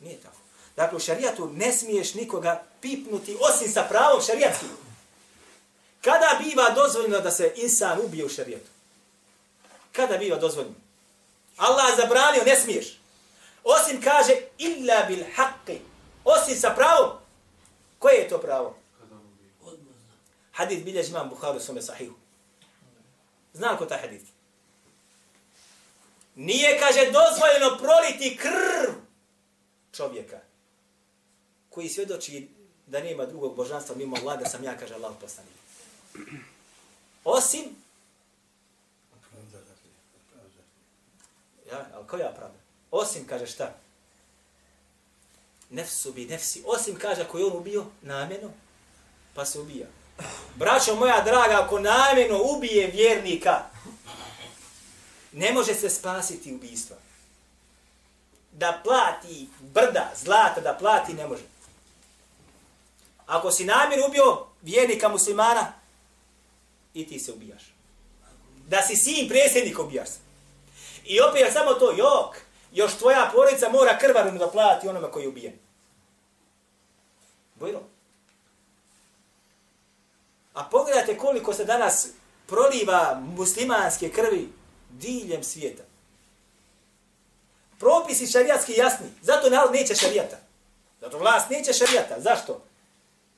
Nije 0.01 0.16
tako. 0.16 0.37
Dakle, 0.77 0.96
u 0.96 1.01
šarijatu 1.01 1.51
ne 1.53 1.72
smiješ 1.72 2.14
nikoga 2.14 2.62
pipnuti 2.81 3.37
osim 3.40 3.72
sa 3.72 3.87
pravom 3.88 4.22
šarijatskim. 4.22 4.68
Kada 6.03 6.41
biva 6.45 6.71
dozvoljeno 6.71 7.21
da 7.21 7.31
se 7.31 7.53
insan 7.57 8.01
ubije 8.05 8.25
u 8.25 8.29
šarijetu? 8.29 8.71
Kada 9.93 10.19
biva 10.19 10.37
dozvoljeno? 10.37 10.75
Allah 11.57 11.97
zabranio, 11.97 12.45
ne 12.45 12.57
smiješ. 12.57 12.99
Osim 13.65 14.03
kaže, 14.03 14.33
illa 14.59 15.05
bil 15.09 15.25
haqqi. 15.37 15.79
Osim 16.25 16.57
sa 16.57 16.71
pravom. 16.71 17.11
Koje 17.99 18.15
je 18.15 18.29
to 18.29 18.38
pravo? 18.38 18.77
Hadith 20.53 20.85
bilježi 20.85 21.11
imam 21.11 21.29
Buharu 21.29 21.61
svome 21.61 21.83
sahihu. 21.83 22.15
Znam 23.53 23.79
ko 23.79 23.87
ta 23.87 23.97
hadith? 23.97 24.25
Nije, 26.35 26.79
kaže, 26.79 27.11
dozvoljeno 27.11 27.79
proliti 27.79 28.37
krv 28.37 28.95
čovjeka 29.93 30.41
koji 31.71 31.88
svjedoči 31.88 32.49
da 32.87 33.01
nema 33.01 33.27
drugog 33.27 33.57
božanstva 33.57 33.97
mimo 33.97 34.17
Allah, 34.17 34.38
da 34.41 34.49
sam 34.49 34.65
ja, 34.65 34.77
kaže 34.79 34.95
Allah, 34.95 35.12
poslanik. 35.21 35.62
Osim... 37.25 37.77
Dakle, 39.12 39.38
ja, 41.70 41.87
ali 41.94 42.07
koja 42.07 42.33
pravda? 42.33 42.59
Osim, 42.90 43.27
kaže, 43.27 43.46
šta? 43.46 43.75
Nefsu 45.70 46.12
bi 46.12 46.25
nefsi. 46.25 46.62
Osim, 46.66 46.98
kaže, 46.98 47.22
ako 47.22 47.38
je 47.38 47.44
on 47.44 47.57
ubio 47.57 47.85
namjeno, 48.03 48.51
pa 49.35 49.44
se 49.44 49.61
ubija. 49.61 49.87
Braćo 50.55 50.94
moja 50.94 51.20
draga, 51.20 51.61
ako 51.64 51.79
namjeno 51.81 52.38
ubije 52.42 52.87
vjernika, 52.87 53.64
ne 55.33 55.53
može 55.53 55.75
se 55.75 55.90
spasiti 55.90 56.55
ubistva. 56.55 56.96
Da 58.53 58.81
plati 58.85 59.48
brda, 59.61 60.12
zlata, 60.16 60.61
da 60.61 60.75
plati 60.75 61.14
ne 61.14 61.27
može. 61.27 61.42
Ako 63.27 63.51
si 63.51 63.64
namjer 63.64 64.01
ubio 64.09 64.46
vjernika 64.62 65.09
muslimana, 65.09 65.72
i 66.94 67.07
ti 67.07 67.18
se 67.18 67.33
ubijaš. 67.33 67.74
Da 68.68 68.83
si 68.83 68.96
sin 68.96 69.28
predsjednik, 69.28 69.78
ubijaš 69.78 70.09
se. 70.09 70.18
I 71.05 71.20
opet 71.20 71.52
samo 71.52 71.74
to, 71.74 71.90
jok, 71.90 72.37
još 72.72 72.94
tvoja 72.94 73.31
porodica 73.35 73.68
mora 73.68 73.98
krvarinu 73.98 74.38
da 74.38 74.50
plati 74.50 74.88
onome 74.88 75.11
koji 75.11 75.22
je 75.22 75.28
ubijen. 75.28 75.52
Bojno. 77.55 77.81
A 80.55 80.64
pogledajte 80.64 81.18
koliko 81.18 81.55
se 81.55 81.64
danas 81.64 82.09
proliva 82.46 83.22
muslimanske 83.37 84.11
krvi 84.11 84.48
diljem 84.90 85.42
svijeta. 85.44 85.83
Propisi 87.78 88.26
šarijatski 88.26 88.72
jasni. 88.72 89.07
Zato 89.22 89.50
narod 89.50 89.72
neće 89.72 89.94
šarijata. 89.94 90.37
Zato 91.00 91.18
vlast 91.18 91.50
neće 91.50 91.72
šarijata. 91.72 92.20
Zašto? 92.20 92.62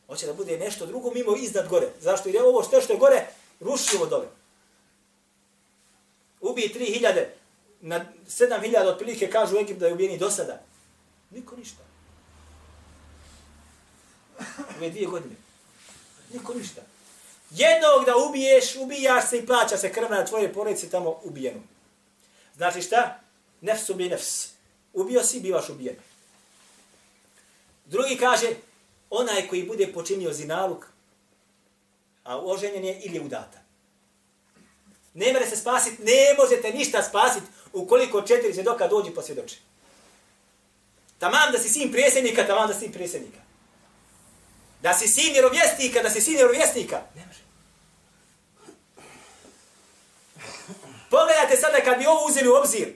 Hoće 0.07 0.27
da 0.27 0.33
bude 0.33 0.59
nešto 0.59 0.87
drugo 0.87 1.11
mimo 1.11 1.37
iznad 1.37 1.69
gore. 1.69 1.89
Zašto? 2.01 2.29
Jer 2.29 2.35
je 2.35 2.43
ovo 2.43 2.63
što, 2.63 2.81
što 2.81 2.93
je 2.93 2.99
gore, 2.99 3.27
rušio 3.61 3.99
ovo 3.99 4.07
dole. 4.07 4.27
Ubije 6.41 6.75
3000, 6.75 7.27
na 7.81 8.07
7000 8.27 8.87
otprilike 8.87 9.31
kažu 9.31 9.57
u 9.57 9.59
Egipt 9.59 9.81
da 9.81 9.87
je 9.87 9.93
ubijeni 9.93 10.19
do 10.19 10.31
sada. 10.31 10.63
Niko 11.31 11.57
ništa. 11.57 11.83
Ove 14.77 14.91
dvije 14.91 15.07
godine. 15.07 15.35
Niko 16.33 16.55
ništa. 16.55 16.81
Jednog 17.51 18.05
da 18.07 18.17
ubiješ, 18.17 18.77
ubijaš 18.77 19.29
se 19.29 19.39
i 19.39 19.47
plaća 19.47 19.77
se 19.77 19.93
krv 19.93 20.11
na 20.11 20.25
tvoje 20.25 20.53
porodice 20.53 20.91
tamo 20.91 21.21
ubijenu. 21.25 21.63
Znači 22.57 22.83
šta? 22.83 23.21
Nefs 23.61 23.91
ubije 23.91 24.11
nefs. 24.11 24.49
Ubio 24.93 25.23
si, 25.23 25.41
bivaš 25.41 25.69
ubijen. 25.69 25.97
Drugi 27.87 28.17
kaže, 28.17 28.47
onaj 29.11 29.49
koji 29.49 29.63
bude 29.63 29.93
počinio 29.93 30.33
zinaluk, 30.33 30.87
a 32.25 32.39
oženjen 32.39 32.85
je 32.85 33.01
ili 33.01 33.17
je 33.17 33.23
udata. 33.23 33.59
Ne 35.15 35.33
mere 35.33 35.47
se 35.47 35.57
spasiti, 35.57 36.03
ne 36.03 36.35
možete 36.39 36.71
ništa 36.71 37.03
spasiti 37.03 37.47
ukoliko 37.73 38.23
četiri 38.23 38.53
svjedoka 38.53 38.89
dođu 38.89 39.15
po 39.15 39.23
svjedoče. 39.23 39.57
Taman 41.19 41.53
da 41.53 41.59
si 41.59 41.69
sin 41.69 41.93
prijesednika, 41.93 42.47
taman 42.47 42.69
da 42.69 42.75
si 42.75 42.81
sin 42.81 42.93
prijesednika. 42.93 43.39
Da 44.83 44.95
si 44.95 45.09
sin 45.09 45.33
vjerovjesnika, 45.33 46.03
da 46.03 46.11
si 46.11 46.21
sin 46.21 46.35
vjerovjesnika. 46.35 47.03
Ne 47.15 47.27
može. 47.27 47.41
Pogledajte 51.11 51.57
sada 51.57 51.81
kad 51.85 51.99
bi 51.99 52.07
ovo 52.07 52.27
uzeli 52.27 52.49
u 52.49 52.55
obzir. 52.55 52.95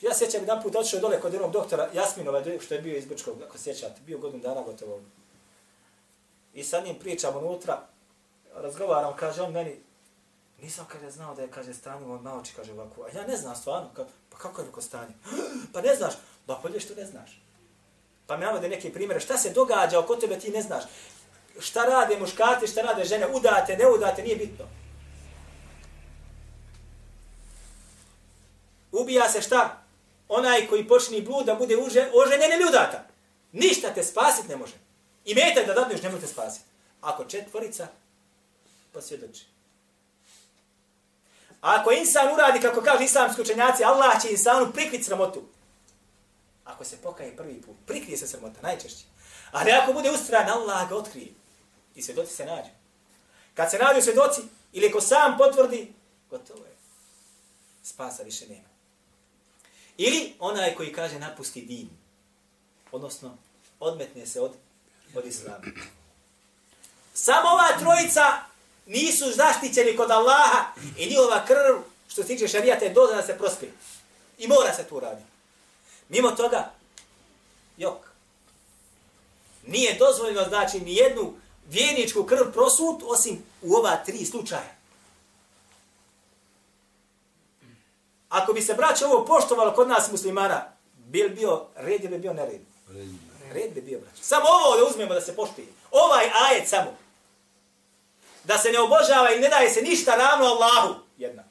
Ja 0.00 0.14
sjećam 0.14 0.40
jedan 0.40 0.62
put 0.62 0.76
otišao 0.76 1.00
dole 1.00 1.20
kod 1.20 1.32
jednog 1.32 1.52
doktora 1.52 1.90
Jasminova, 1.92 2.42
što 2.60 2.74
je 2.74 2.80
bio 2.80 2.96
iz 2.96 3.06
Brčkog, 3.06 3.42
ako 3.42 3.58
sjećate, 3.58 4.00
bio 4.06 4.18
godinu 4.18 4.42
dana 4.42 4.62
gotovo. 4.62 5.00
I 6.54 6.64
sa 6.64 6.80
njim 6.80 6.98
pričam 6.98 7.36
unutra, 7.36 7.86
razgovaram, 8.54 9.16
kaže 9.16 9.42
on 9.42 9.52
meni, 9.52 9.76
nisam 10.62 10.86
kada 10.88 11.10
znao 11.10 11.34
da 11.34 11.42
je, 11.42 11.50
kaže, 11.50 11.74
stanje 11.74 12.06
moj 12.06 12.20
naoči, 12.22 12.52
kaže 12.56 12.72
ovako, 12.72 13.02
a 13.02 13.18
ja 13.18 13.26
ne 13.26 13.36
znam 13.36 13.56
stvarno, 13.56 13.90
ka, 13.94 14.04
pa 14.30 14.38
kako 14.38 14.60
je 14.60 14.66
neko 14.66 14.82
stanje? 14.82 15.14
Pa 15.72 15.80
ne 15.80 15.94
znaš, 15.94 16.14
ba 16.46 16.58
polje 16.62 16.74
pa 16.74 16.80
što 16.80 16.94
ne 16.94 17.06
znaš. 17.06 17.40
Pa 18.26 18.36
mi 18.36 18.44
navode 18.44 18.68
neke 18.68 18.92
primjere, 18.92 19.20
šta 19.20 19.38
se 19.38 19.50
događa 19.50 19.98
oko 19.98 20.16
tebe 20.16 20.38
ti 20.38 20.50
ne 20.50 20.62
znaš. 20.62 20.84
Šta 21.58 21.84
rade 21.84 22.18
muškarci, 22.18 22.66
šta 22.66 22.82
rade 22.82 23.04
žene, 23.04 23.26
udate, 23.26 23.76
ne 23.76 23.86
udate, 23.86 24.22
nije 24.22 24.36
bitno. 24.36 24.64
Ubija 28.92 29.28
se 29.28 29.42
šta? 29.42 29.82
Onaj 30.28 30.66
koji 30.66 30.88
počini 30.88 31.22
blud 31.22 31.46
da 31.46 31.54
bude 31.54 31.76
uže, 31.76 32.10
oženjen 32.14 32.52
ili 32.52 32.68
udata. 32.68 33.04
Ništa 33.52 33.94
te 33.94 34.02
spasit 34.02 34.48
ne 34.48 34.56
može. 34.56 34.74
I 35.24 35.34
metaj 35.34 35.66
da 35.66 35.74
dadneš 35.74 36.02
ne 36.02 36.08
može 36.08 36.20
te 36.20 36.26
spasiti. 36.26 36.64
Ako 37.00 37.24
četvorica, 37.24 37.86
Pa 38.94 39.00
posvjedoči. 39.00 39.44
A 41.60 41.80
ako 41.80 41.92
insan 41.92 42.34
uradi, 42.34 42.60
kako 42.60 42.80
kaže 42.80 43.04
islamski 43.04 43.42
učenjaci, 43.42 43.84
Allah 43.84 44.22
će 44.22 44.30
insanu 44.30 44.72
prikriti 44.72 45.04
sramotu. 45.04 45.42
Ako 46.64 46.84
se 46.84 46.96
pokaje 46.96 47.36
prvi 47.36 47.62
put, 47.62 47.76
prikrije 47.86 48.18
se 48.18 48.26
sramota, 48.26 48.60
najčešće. 48.62 49.04
Ali 49.52 49.72
ako 49.72 49.92
bude 49.92 50.10
ustran, 50.10 50.48
Allah 50.48 50.88
ga 50.88 50.96
otkrije. 50.96 51.28
I 51.94 52.02
svjedoci 52.02 52.34
se 52.34 52.44
nađu. 52.44 52.68
Kad 53.54 53.70
se 53.70 53.78
nađu 53.78 54.02
svjedoci, 54.02 54.40
ili 54.72 54.92
ko 54.92 55.00
sam 55.00 55.38
potvrdi, 55.38 55.92
gotovo 56.30 56.64
je. 56.64 56.76
Spasa 57.82 58.22
više 58.22 58.46
nema. 58.48 58.68
Ili 59.96 60.34
onaj 60.38 60.74
koji 60.74 60.92
kaže 60.92 61.18
napusti 61.18 61.62
din. 61.62 61.90
Odnosno, 62.92 63.36
odmetne 63.80 64.26
se 64.26 64.40
od, 64.40 64.52
od 65.14 65.26
islama. 65.26 65.58
Samo 67.14 67.48
ova 67.48 67.78
trojica 67.78 68.53
nisu 68.86 69.32
zaštićeni 69.32 69.96
kod 69.96 70.10
Allaha 70.10 70.64
i 70.98 71.06
njihova 71.06 71.44
krv, 71.46 71.76
što 72.08 72.22
se 72.22 72.28
tiče 72.28 72.48
šarijata, 72.48 72.84
je 72.84 72.92
dozna 72.92 73.16
da 73.16 73.22
se 73.22 73.38
prospije. 73.38 73.72
I 74.38 74.48
mora 74.48 74.74
se 74.74 74.84
tu 74.84 75.00
raditi. 75.00 75.28
Mimo 76.08 76.30
toga, 76.30 76.70
jok. 77.76 77.98
Nije 79.66 79.94
dozvoljeno, 79.98 80.44
znači, 80.48 80.80
ni 80.80 80.94
jednu 80.94 81.34
vjerničku 81.68 82.24
krv 82.24 82.52
prosut, 82.52 83.02
osim 83.06 83.44
u 83.62 83.74
ova 83.74 83.96
tri 83.96 84.24
slučaja. 84.24 84.74
Ako 88.28 88.52
bi 88.52 88.62
se 88.62 88.74
braće 88.74 89.06
ovo 89.06 89.24
poštovalo 89.24 89.74
kod 89.74 89.88
nas 89.88 90.10
muslimana, 90.10 90.72
bil 90.94 91.28
bio 91.28 91.66
red 91.76 92.04
ili 92.04 92.18
bio 92.18 92.32
nered? 92.32 92.60
Red 93.52 93.74
bi 93.74 93.80
bio, 93.80 93.98
braće. 94.00 94.24
Samo 94.24 94.46
ovo 94.48 94.76
da 94.76 94.90
uzmemo 94.90 95.14
da 95.14 95.20
se 95.20 95.36
poštuje. 95.36 95.66
Ovaj 95.90 96.24
ajet 96.24 96.68
samo. 96.68 96.96
Da 98.44 98.58
se 98.58 98.72
ne 98.72 98.80
obožava 98.80 99.30
i 99.30 99.40
ne 99.40 99.48
daje 99.48 99.70
se 99.70 99.82
ništa 99.82 100.16
ravno 100.16 100.46
Allahu. 100.46 100.94
Jedna. 101.18 101.44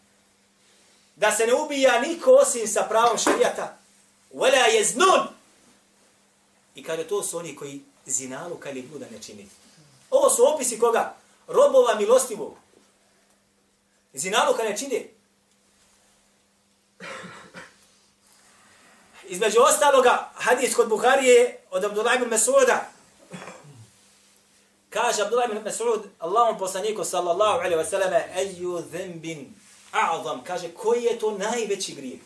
Da 1.16 1.32
se 1.32 1.48
ne 1.48 1.54
ubija 1.54 2.02
niko 2.02 2.32
osim 2.32 2.68
sa 2.68 2.84
pravom 2.90 3.18
šarijata. 3.18 3.78
Vela 4.34 4.58
je 4.58 4.84
znun. 4.84 5.28
I 6.76 6.84
kada 6.84 7.04
to 7.04 7.24
su 7.24 7.38
oni 7.38 7.56
koji 7.56 7.82
zinalu 8.06 8.56
kada 8.56 8.80
ih 8.80 8.86
ne 9.12 9.22
čini. 9.22 9.50
Ovo 10.10 10.30
su 10.30 10.54
opisi 10.54 10.80
koga? 10.80 11.16
Robova 11.48 11.96
milostivog. 11.96 12.56
Zinalu 14.14 14.54
kada 14.54 14.70
ne 14.70 14.78
čini. 14.78 15.10
Između 19.24 19.60
ostaloga, 19.60 20.32
hadis 20.36 20.76
kod 20.76 20.90
Buharije 20.90 21.60
od 21.72 21.84
Abdullah 21.84 22.16
ibn 22.16 22.30
Mesuda. 22.30 22.90
Kaže 24.94 25.22
Abdullah 25.22 25.50
ibn 25.50 25.66
Mas'ud, 25.66 26.06
Allahom 26.20 26.58
poslaniku 26.58 27.04
sallallahu 27.04 27.60
alaihi 27.60 27.82
wa 27.82 27.86
sallam, 27.86 28.14
eju 28.36 28.84
zembin 28.92 29.56
a'zam. 29.92 30.44
Kaže, 30.44 30.70
koji 30.74 31.04
je 31.04 31.20
to 31.20 31.32
najveći 31.32 31.96
grijeh? 31.96 32.20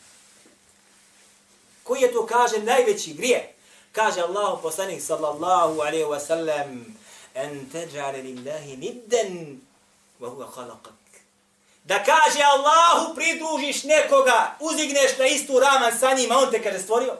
Koji 1.83 2.01
je 2.01 2.13
to, 2.13 2.25
kaže, 2.25 2.59
najveći 2.59 3.13
grijeh? 3.13 3.43
Kaže 3.91 4.21
Allahom 4.21 4.61
poslanik 4.61 5.01
sallallahu 5.01 5.79
alaihi 5.81 6.05
wa 6.05 6.19
sallam, 6.19 6.97
en 7.35 7.69
teđale 7.69 8.21
lillahi 8.21 8.77
nidden, 8.77 9.61
wa 10.19 10.29
huwa 10.29 10.51
khalaqak 10.55 10.97
da 11.87 12.03
kaže 12.03 12.43
Allahu 12.43 13.15
pridružiš 13.15 13.83
nekoga, 13.83 14.55
uzigneš 14.59 15.17
na 15.19 15.25
istu 15.25 15.59
raman 15.59 15.99
sa 15.99 16.13
njima, 16.13 16.37
on 16.37 16.51
te 16.51 16.63
kaže 16.63 16.79
stvorio. 16.79 17.13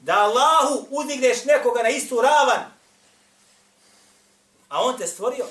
Da 0.00 0.14
Allahu 0.14 0.86
uzdigneš 0.90 1.44
nekoga 1.44 1.82
na 1.82 1.88
istu 1.88 2.20
ravan, 2.20 2.64
a 4.68 4.84
on 4.84 4.98
te 4.98 5.06
stvorio. 5.06 5.46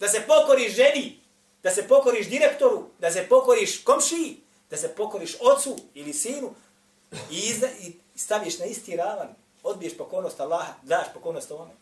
Da 0.00 0.08
se 0.08 0.24
pokoriš 0.26 0.74
ženi, 0.74 1.20
da 1.62 1.70
se 1.70 1.88
pokoriš 1.88 2.26
direktoru, 2.26 2.88
da 2.98 3.10
se 3.10 3.26
pokoriš 3.28 3.84
komšiji, 3.84 4.40
da 4.70 4.76
se 4.76 4.94
pokoriš 4.94 5.36
ocu 5.40 5.76
ili 5.94 6.12
sinu 6.12 6.54
i, 7.30 7.38
izda, 7.38 7.68
i 7.80 7.92
staviš 8.16 8.58
na 8.58 8.64
isti 8.64 8.96
ravan, 8.96 9.28
odbiješ 9.62 9.96
pokornost 9.96 10.40
Allaha, 10.40 10.74
daš 10.82 11.06
pokornost 11.14 11.50
ovome. 11.50 11.72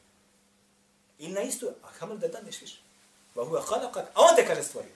I 1.18 1.29
na 1.29 1.42
istu, 1.42 1.68
a 1.83 1.88
kamar 1.99 2.18
da 2.18 2.29
daneš 2.29 2.61
više. 2.61 2.77
Va 3.37 3.44
huwa 3.44 3.61
a 4.14 4.20
on 4.20 4.37
te 4.37 4.46
kaže 4.46 4.62
stvorio. 4.62 4.90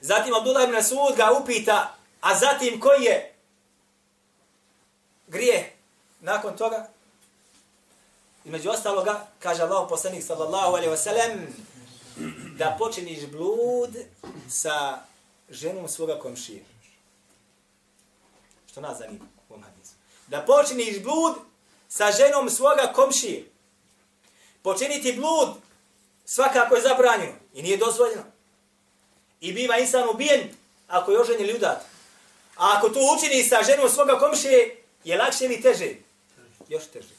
Zatim 0.00 0.34
Abdullah 0.34 0.68
ibn 0.68 0.82
Sud 0.82 1.16
ga 1.16 1.32
upita, 1.32 1.96
a 2.24 2.34
zatim 2.34 2.80
koji 2.80 3.02
je 3.02 3.34
grije 5.26 5.72
nakon 6.20 6.56
toga? 6.56 6.88
I 8.44 8.50
među 8.50 8.70
ostaloga, 8.70 9.26
kaže 9.38 9.62
Allah 9.62 9.86
poslanik 9.88 10.24
sallallahu 10.24 10.68
alaihi 10.68 10.90
wa 10.90 10.96
sallam, 10.96 11.32
da 12.58 12.76
počiniš 12.78 13.26
blud 13.26 13.96
sa 14.48 14.98
ženom 15.48 15.88
svoga 15.88 16.18
komšije. 16.18 16.64
Što 18.70 18.80
nas 18.80 18.98
zanima 18.98 19.24
u 19.48 19.52
ovom 19.52 19.64
hadisu. 19.64 19.92
Da 20.26 20.40
počiniš 20.40 21.02
blud 21.02 21.34
sa 21.88 22.12
ženom 22.12 22.50
svoga 22.50 22.92
komšije. 22.94 23.50
Počiniti 24.62 25.12
blud 25.12 25.48
svakako 26.24 26.74
je 26.74 26.82
zabranjeno 26.82 27.34
i 27.54 27.62
nije 27.62 27.76
dozvoljeno. 27.76 28.22
I 29.40 29.52
biva 29.52 29.78
insan 29.78 30.08
ubijen 30.08 30.50
ako 30.88 31.12
je 31.12 31.20
oženjen 31.20 31.40
ili 31.40 31.56
udat. 31.56 31.93
A 32.56 32.78
ako 32.78 32.88
to 32.88 33.00
učini 33.16 33.42
sa 33.42 33.62
ženom 33.62 33.90
svoga 33.90 34.18
komšije, 34.18 34.82
je 35.04 35.16
lakše 35.16 35.44
ili 35.44 35.62
teže? 35.62 35.94
Još 36.68 36.86
teže. 36.86 37.14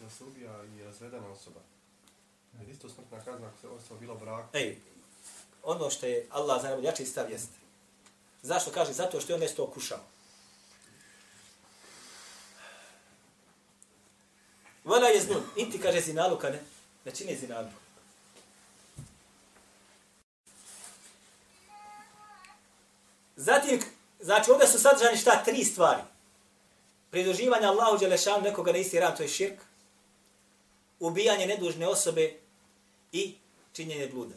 Da 0.00 0.10
se 0.10 0.24
ubija 0.24 0.64
i 0.64 0.84
razvedena 0.84 1.28
osoba. 1.28 1.60
Jer 2.60 2.68
isto 2.68 2.88
smrtna 2.88 3.24
kazna 3.24 3.46
ako 3.46 3.60
se 3.60 3.68
osoba 3.68 4.00
bilo 4.00 4.14
brak. 4.14 4.44
Ej, 4.52 4.78
ono 5.62 5.90
što 5.90 6.06
je 6.06 6.26
Allah 6.30 6.62
za 6.62 6.68
najbolji 6.68 7.06
stav 7.06 7.30
jeste. 7.30 7.56
Zašto 8.42 8.70
kaže? 8.70 8.92
Zato 8.92 9.20
što 9.20 9.32
je 9.32 9.34
on 9.34 9.40
nešto 9.40 9.64
okušao. 9.64 10.00
Vala 14.84 15.08
je 15.08 15.20
znun. 15.20 15.42
Inti 15.56 15.80
kaže 15.80 16.00
zinaluka, 16.00 16.50
ne? 16.50 16.62
Ne 17.04 17.12
čini 17.14 17.36
zinaluka. 17.36 17.76
Zatim, 23.36 23.82
znači 24.21 24.51
ovdje 24.51 24.67
su 24.67 24.79
sadržani 24.79 25.17
šta? 25.17 25.43
Tri 25.45 25.63
stvari. 25.63 26.01
Pridruživanje 27.11 27.67
Allahu 27.67 27.97
Đelešanu 27.97 28.41
nekoga 28.41 28.71
na 28.71 28.77
isti 28.77 28.99
ran, 28.99 29.15
to 29.15 29.23
je 29.23 29.29
širk. 29.29 29.59
Ubijanje 30.99 31.45
nedužne 31.45 31.87
osobe 31.87 32.33
i 33.11 33.35
činjenje 33.73 34.07
bluda. 34.07 34.35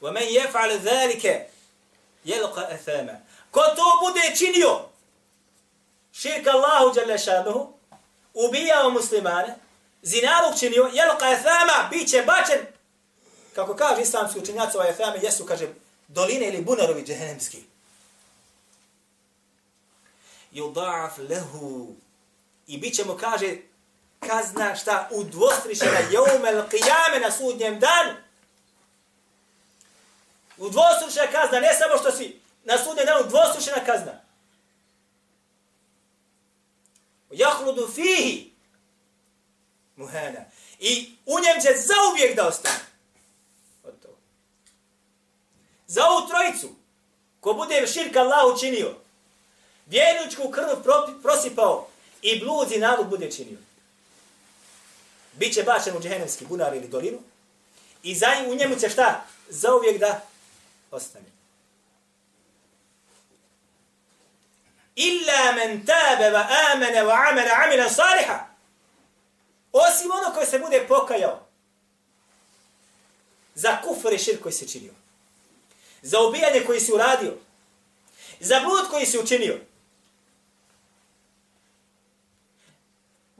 وَمَنْ 0.00 0.22
يَفْعَلْ 0.22 0.70
ذَلِكَ 0.78 1.46
يَلْقَ 2.24 2.56
أَثَامًا 2.58 3.16
Ko 3.50 3.60
to 3.60 3.84
bude 4.00 4.36
činio, 4.36 4.88
širk 6.12 6.46
Allahu 6.46 6.94
Đelešanuhu, 6.94 7.72
ubijao 8.34 8.90
muslimane, 8.90 9.56
zinaluk 10.02 10.58
činio, 10.58 10.90
jelqa 10.92 11.32
ethama, 11.32 11.88
bit 11.90 12.08
će 12.08 12.22
bačen, 12.22 12.66
kako 13.54 13.74
kaže 13.74 14.02
islamski 14.02 14.38
učenjaci 14.38 14.76
ovaj 14.76 14.90
ethame, 14.90 15.18
jesu, 15.22 15.44
kaže, 15.44 15.68
doline 16.08 16.48
ili 16.48 16.62
bunarovi 16.62 17.04
džehennemski. 17.04 17.62
Yuda'af 20.55 21.29
lehu. 21.29 21.95
I 22.67 22.77
bit 22.77 22.95
ćemo, 22.95 23.17
kaže, 23.17 23.57
kazna 24.19 24.75
šta 24.75 25.09
udvostrišena 25.11 25.99
jeumel 26.11 26.63
qiyame 26.69 27.21
na 27.21 27.31
sudnjem 27.31 27.79
danu. 27.79 28.13
Udvostručena 30.57 31.27
kazna, 31.31 31.59
ne 31.59 31.73
samo 31.73 31.97
što 31.97 32.11
si 32.11 32.39
na 32.63 32.77
sudnjem 32.77 33.05
danu, 33.05 33.25
udvostručena 33.25 33.85
kazna. 33.85 34.21
Jahludu 37.31 37.87
fihi 37.95 38.51
muhana. 39.95 40.45
I 40.79 41.15
u 41.25 41.39
njem 41.39 41.61
će 41.61 41.69
zauvijek 41.81 42.35
da 42.35 42.47
ostane. 42.47 42.85
Od. 43.83 43.93
Za 45.87 46.05
ovu 46.05 46.27
trojicu, 46.27 46.75
ko 47.39 47.53
bude 47.53 47.87
širka 47.87 48.19
Allah 48.19 48.55
učinio, 48.55 49.04
vjerničku 49.85 50.51
krv 50.51 50.67
prosipao 51.21 51.87
i 52.21 52.39
blud 52.39 52.71
i 52.71 52.79
nalud 52.79 53.07
bude 53.07 53.31
činio. 53.31 53.57
Biće 55.33 55.63
bačen 55.63 55.97
u 55.97 56.01
džehennemski 56.01 56.45
bunar 56.45 56.75
ili 56.75 56.87
dolinu 56.87 57.19
i 58.03 58.15
za 58.15 58.27
u 58.47 58.55
njemu 58.55 58.75
će 58.79 58.89
šta? 58.89 59.25
Zauvijek 59.49 59.99
da 59.99 60.21
ostane. 60.91 61.25
Illa 64.95 65.51
men 65.55 65.85
tabe 65.85 66.29
va 66.29 66.47
amene 66.73 67.03
wa 67.03 67.29
amene 67.29 67.51
amila 67.65 67.89
saliha. 67.89 68.47
Osim 69.71 70.11
ono 70.11 70.35
koji 70.35 70.47
se 70.47 70.59
bude 70.59 70.85
pokajao. 70.87 71.47
Za 73.55 73.77
kufr 73.81 74.13
i 74.13 74.17
šir 74.17 74.41
koji 74.41 74.53
se 74.53 74.67
činio. 74.67 74.93
Za 76.01 76.21
ubijanje 76.21 76.63
koji 76.65 76.79
si 76.79 76.93
uradio. 76.93 77.33
Za 78.39 78.59
blud 78.59 78.89
koji 78.89 79.05
si 79.05 79.19
učinio. 79.19 79.59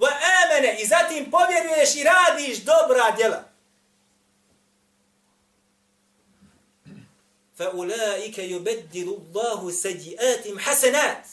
Wa 0.06 0.12
amene 0.44 0.78
i 0.82 0.88
zatim 0.88 1.32
povjeruješ 1.32 1.96
i 1.96 2.04
radiš 2.04 2.58
dobra 2.58 3.12
djela. 3.18 3.44
Fa 7.58 7.70
ulaika 7.70 8.42
yubaddilu 8.42 9.20
Allahu 9.36 9.72
sayyi'atim 9.72 10.60
hasanat. 10.66 11.26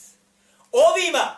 Ovima 0.73 1.37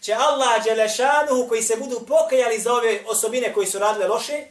će 0.00 0.14
Allah 0.14 0.64
Đelešanuhu 0.64 1.48
koji 1.48 1.62
se 1.62 1.76
budu 1.76 2.06
pokajali 2.06 2.60
za 2.60 2.72
ove 2.72 3.04
osobine 3.06 3.52
koji 3.52 3.66
su 3.66 3.78
radile 3.78 4.08
loše, 4.08 4.46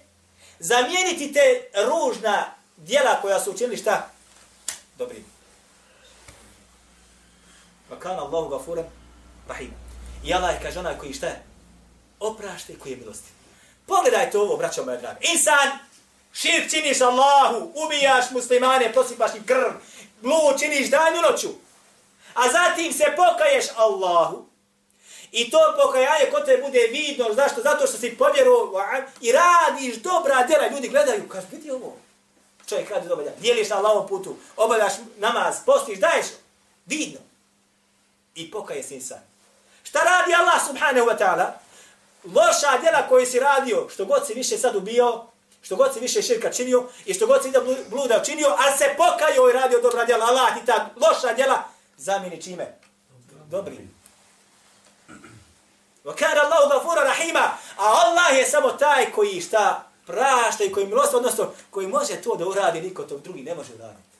zamijeniti 0.59 1.33
te 1.33 1.69
ružna 1.85 2.45
djela 2.77 3.21
koja 3.21 3.39
su 3.39 3.51
učinili 3.51 3.77
šta? 3.77 4.09
Dobri. 4.97 5.23
Va 7.89 7.99
kana 7.99 8.21
Allahu 8.21 8.49
gafuran 8.49 8.85
rahim. 9.47 9.73
I 10.23 10.33
Allah 10.33 10.53
je 10.53 10.59
kaže 10.63 10.79
onaj 10.79 10.97
koji 10.97 11.13
šta 11.13 11.27
je? 11.27 11.52
Oprašta 12.23 12.73
i 12.73 12.75
koji 12.75 12.91
je 12.91 12.97
milosti. 12.97 13.29
Pogledajte 13.87 14.37
ovo, 14.37 14.57
braćo 14.57 14.85
moje 14.85 14.97
drage. 14.97 15.19
Insan, 15.33 15.79
širk 16.33 16.71
činiš 16.71 17.01
Allahu, 17.01 17.71
ubijaš 17.85 18.31
muslimane, 18.31 18.93
prosipaš 18.93 19.35
im 19.35 19.45
krv, 19.45 19.71
blud 20.21 20.59
činiš 20.59 20.89
danju 20.89 21.21
noću. 21.29 21.49
A 22.33 22.41
zatim 22.51 22.93
se 22.93 23.05
pokaješ 23.15 23.65
Allahu. 23.75 24.45
I 25.31 25.49
to 25.49 25.59
pokajanje 25.85 26.31
kod 26.31 26.45
te 26.45 26.57
bude 26.57 26.79
vidno, 26.91 27.33
zašto? 27.33 27.61
Zato 27.61 27.87
što 27.87 27.97
si 27.97 28.17
povjerovao 28.17 28.83
i 29.21 29.31
radiš 29.31 29.95
dobra 29.95 30.43
djela. 30.43 30.67
Ljudi 30.67 30.87
gledaju, 30.89 31.29
kaže, 31.29 31.47
vidi 31.51 31.71
ovo. 31.71 31.97
Čovjek 32.69 32.89
radi 32.89 33.07
dobra 33.07 33.23
djela. 33.23 33.37
Dijeliš 33.39 33.69
na 33.69 33.77
Allahom 33.77 34.07
putu, 34.07 34.35
obavljaš 34.57 34.93
namaz, 35.17 35.55
postiš, 35.65 35.99
daješ. 35.99 36.25
Vidno. 36.85 37.19
I 38.35 38.51
pokaje 38.51 38.83
se 38.83 38.95
insan. 38.95 39.21
Šta 39.83 39.99
radi 39.99 40.33
Allah 40.33 40.67
subhanahu 40.67 41.07
wa 41.07 41.17
ta'ala? 41.17 41.62
Loša 42.23 42.77
djela 42.81 43.07
koju 43.09 43.25
si 43.25 43.39
radio, 43.39 43.87
što 43.89 44.05
god 44.05 44.27
si 44.27 44.33
više 44.33 44.57
sad 44.57 44.75
ubio, 44.75 45.23
što 45.61 45.75
god 45.75 45.93
si 45.93 45.99
više 45.99 46.21
širka 46.21 46.51
činio 46.51 46.83
i 47.05 47.13
što 47.13 47.27
god 47.27 47.43
si 47.43 47.51
da 47.51 47.61
bluda 47.89 48.23
činio, 48.23 48.47
a 48.47 48.77
se 48.77 48.95
pokajao 48.97 49.49
i 49.49 49.53
radio 49.53 49.81
dobra 49.81 50.05
djela, 50.05 50.25
Allah 50.25 50.53
ti 50.53 50.65
ta 50.65 50.89
loša 50.95 51.33
djela 51.33 51.63
zamini 51.97 52.41
čime? 52.41 52.77
Dobri. 53.49 53.87
Vakar 56.03 56.37
Allahu 56.37 56.69
gafura 56.69 57.03
rahima. 57.03 57.57
A 57.77 57.93
Allah 58.05 58.37
je 58.37 58.45
samo 58.45 58.69
taj 58.69 59.11
koji 59.11 59.41
šta 59.41 59.87
prašta 60.05 60.63
i 60.63 60.71
koji 60.71 60.87
milost, 60.87 61.13
odnosno 61.13 61.51
koji 61.69 61.87
može 61.87 62.21
to 62.21 62.35
da 62.35 62.47
uradi, 62.47 62.81
niko 62.81 63.03
to 63.03 63.17
drugi 63.17 63.41
ne 63.41 63.55
može 63.55 63.73
uraditi. 63.73 64.12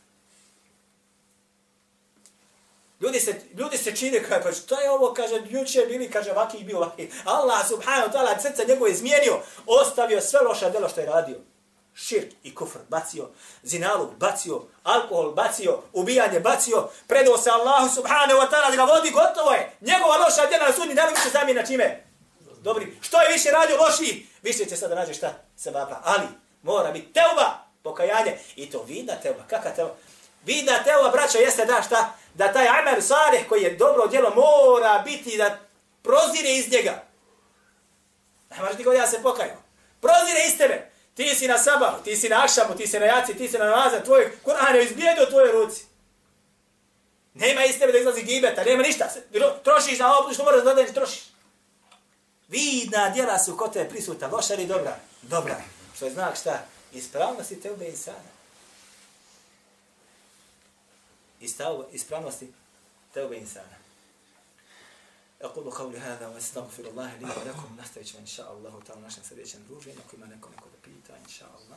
Ljudi 3.04 3.20
se, 3.20 3.36
ljudi 3.58 3.78
se 3.78 3.96
čine 3.96 4.24
kao, 4.24 4.39
pa 4.44 4.52
što 4.52 4.82
je 4.82 4.92
ovo, 4.92 5.13
kaže, 5.13 5.42
juče 5.50 5.86
bili, 5.88 6.12
kaže, 6.12 6.32
vaki 6.32 6.58
i 6.58 6.63
bio 6.63 6.80
vaki. 6.80 7.10
Allah 7.26 7.68
subhanahu 7.68 8.12
ta'ala 8.13 8.42
srca 8.42 8.63
njegove 8.68 8.92
izmijenio, 8.92 9.39
ostavio 9.66 10.22
sve 10.22 10.39
loše 10.42 10.70
delo 10.70 10.89
što 10.89 11.02
je 11.02 11.08
radio. 11.08 11.36
Širk 11.96 12.32
i 12.44 12.56
kufr 12.56 12.80
bacio, 12.89 13.30
zinalog 13.63 14.16
bacio, 14.18 14.62
alkohol 14.84 15.32
bacio, 15.32 15.80
ubijanje 15.94 16.39
bacio, 16.39 16.89
predao 17.08 17.38
se 17.38 17.50
Allahu 17.50 17.96
subhanahu 17.96 18.39
wa 18.39 18.50
ta'ala 18.50 18.70
da 18.70 18.76
ga 18.76 18.84
vodi, 18.84 19.12
gotovo 19.12 19.52
je. 19.52 19.72
Njegova 19.82 20.18
loša 20.18 20.48
djela 20.50 20.68
na 20.68 20.74
sudni, 20.74 20.96
da 20.96 21.06
li 21.06 21.13
više 21.16 21.30
zamijena 21.30 21.66
čime? 21.66 22.04
Dobri. 22.62 22.97
Što 23.01 23.22
je 23.22 23.34
više 23.34 23.51
radio 23.51 23.78
loši, 23.78 24.28
više 24.41 24.66
će 24.66 24.76
sada 24.76 24.95
nađe 24.95 25.14
šta 25.14 25.34
se 25.58 25.72
vapa. 25.72 26.01
Ali, 26.04 26.28
mora 26.62 26.91
biti 26.91 27.14
teuba, 27.14 27.66
pokajanje. 27.84 28.38
I 28.56 28.72
to 28.72 28.84
vidna 28.84 29.14
teuba. 29.16 29.43
Kaka 29.47 29.70
teuba? 29.70 29.93
Vidna 30.45 30.84
teuba, 30.84 31.10
braćo, 31.10 31.38
jeste 31.38 31.66
da 31.66 31.82
šta? 31.82 32.14
Da 32.34 32.53
taj 32.53 32.67
amel 32.67 33.01
salih 33.01 33.47
koji 33.49 33.61
je 33.61 33.75
dobro 33.75 34.07
djelo 34.07 34.29
mora 34.36 35.01
biti 35.05 35.38
da 35.38 35.59
prozire 36.01 36.49
iz 36.49 36.71
njega. 36.71 37.03
Ne 38.49 38.61
možeš 38.61 38.77
ti 38.77 38.84
ja 38.97 39.07
se 39.07 39.23
pokajao. 39.23 39.57
Prozire 40.01 40.39
iz 40.47 40.57
tebe. 40.57 40.91
Ti 41.15 41.36
si 41.36 41.47
na 41.47 41.57
sabahu, 41.57 42.03
ti 42.03 42.15
si 42.15 42.29
na 42.29 42.43
akšamu, 42.43 42.75
ti 42.75 42.88
si 42.88 42.99
na 42.99 43.05
jaci, 43.05 43.34
ti 43.34 43.47
si 43.47 43.57
na 43.57 43.65
namazan, 43.65 44.03
tvoj 44.03 44.38
Kur'an 44.45 44.75
je 44.75 44.84
izblijedio 44.84 45.23
u 45.23 45.29
tvojoj 45.29 45.51
ruci. 45.51 45.86
Nema 47.34 47.65
iz 47.65 47.79
tebe 47.79 47.91
da 47.91 47.97
izlazi 47.97 48.23
gibeta, 48.23 48.63
nema 48.63 48.84
ništa. 48.84 49.09
Trošiš 49.63 49.99
na 49.99 50.17
ovo, 50.17 50.34
što 50.34 50.43
moraš 50.43 50.63
da 50.63 50.73
da 50.73 50.86
trošiš. 50.86 51.23
Vidna 52.47 53.09
djela 53.09 53.39
su 53.39 53.57
kod 53.57 53.73
tebe 53.73 53.89
prisuta, 53.89 54.27
loša 54.27 54.53
ili 54.53 54.67
dobra? 54.67 54.95
Dobra. 55.21 55.55
Što 55.95 56.05
je 56.05 56.11
znak 56.11 56.38
šta? 56.38 56.59
Ispravnosti 56.93 57.61
tebe 57.61 57.86
insana. 61.43 61.86
Ispravnosti 61.93 62.55
tebe 63.12 63.36
insana. 63.36 63.78
أقول 65.43 65.70
قولي 65.70 65.99
هذا 65.99 66.26
واستغفر 66.28 66.84
الله 66.84 67.14
لي 67.16 67.24
ولكم 67.24 67.76
نستعيش 67.80 68.16
إن 68.16 68.26
شاء 68.26 68.53
الله 68.53 68.80
تعالى 68.86 69.01
نحن 69.07 69.22
سريعا 69.22 69.66
روجين 69.70 69.95
وكما 69.99 70.26
نكون 70.26 70.53
نكون 70.53 70.72
بيتا 70.84 71.16
إن 71.16 71.28
شاء 71.28 71.49
الله 71.49 71.72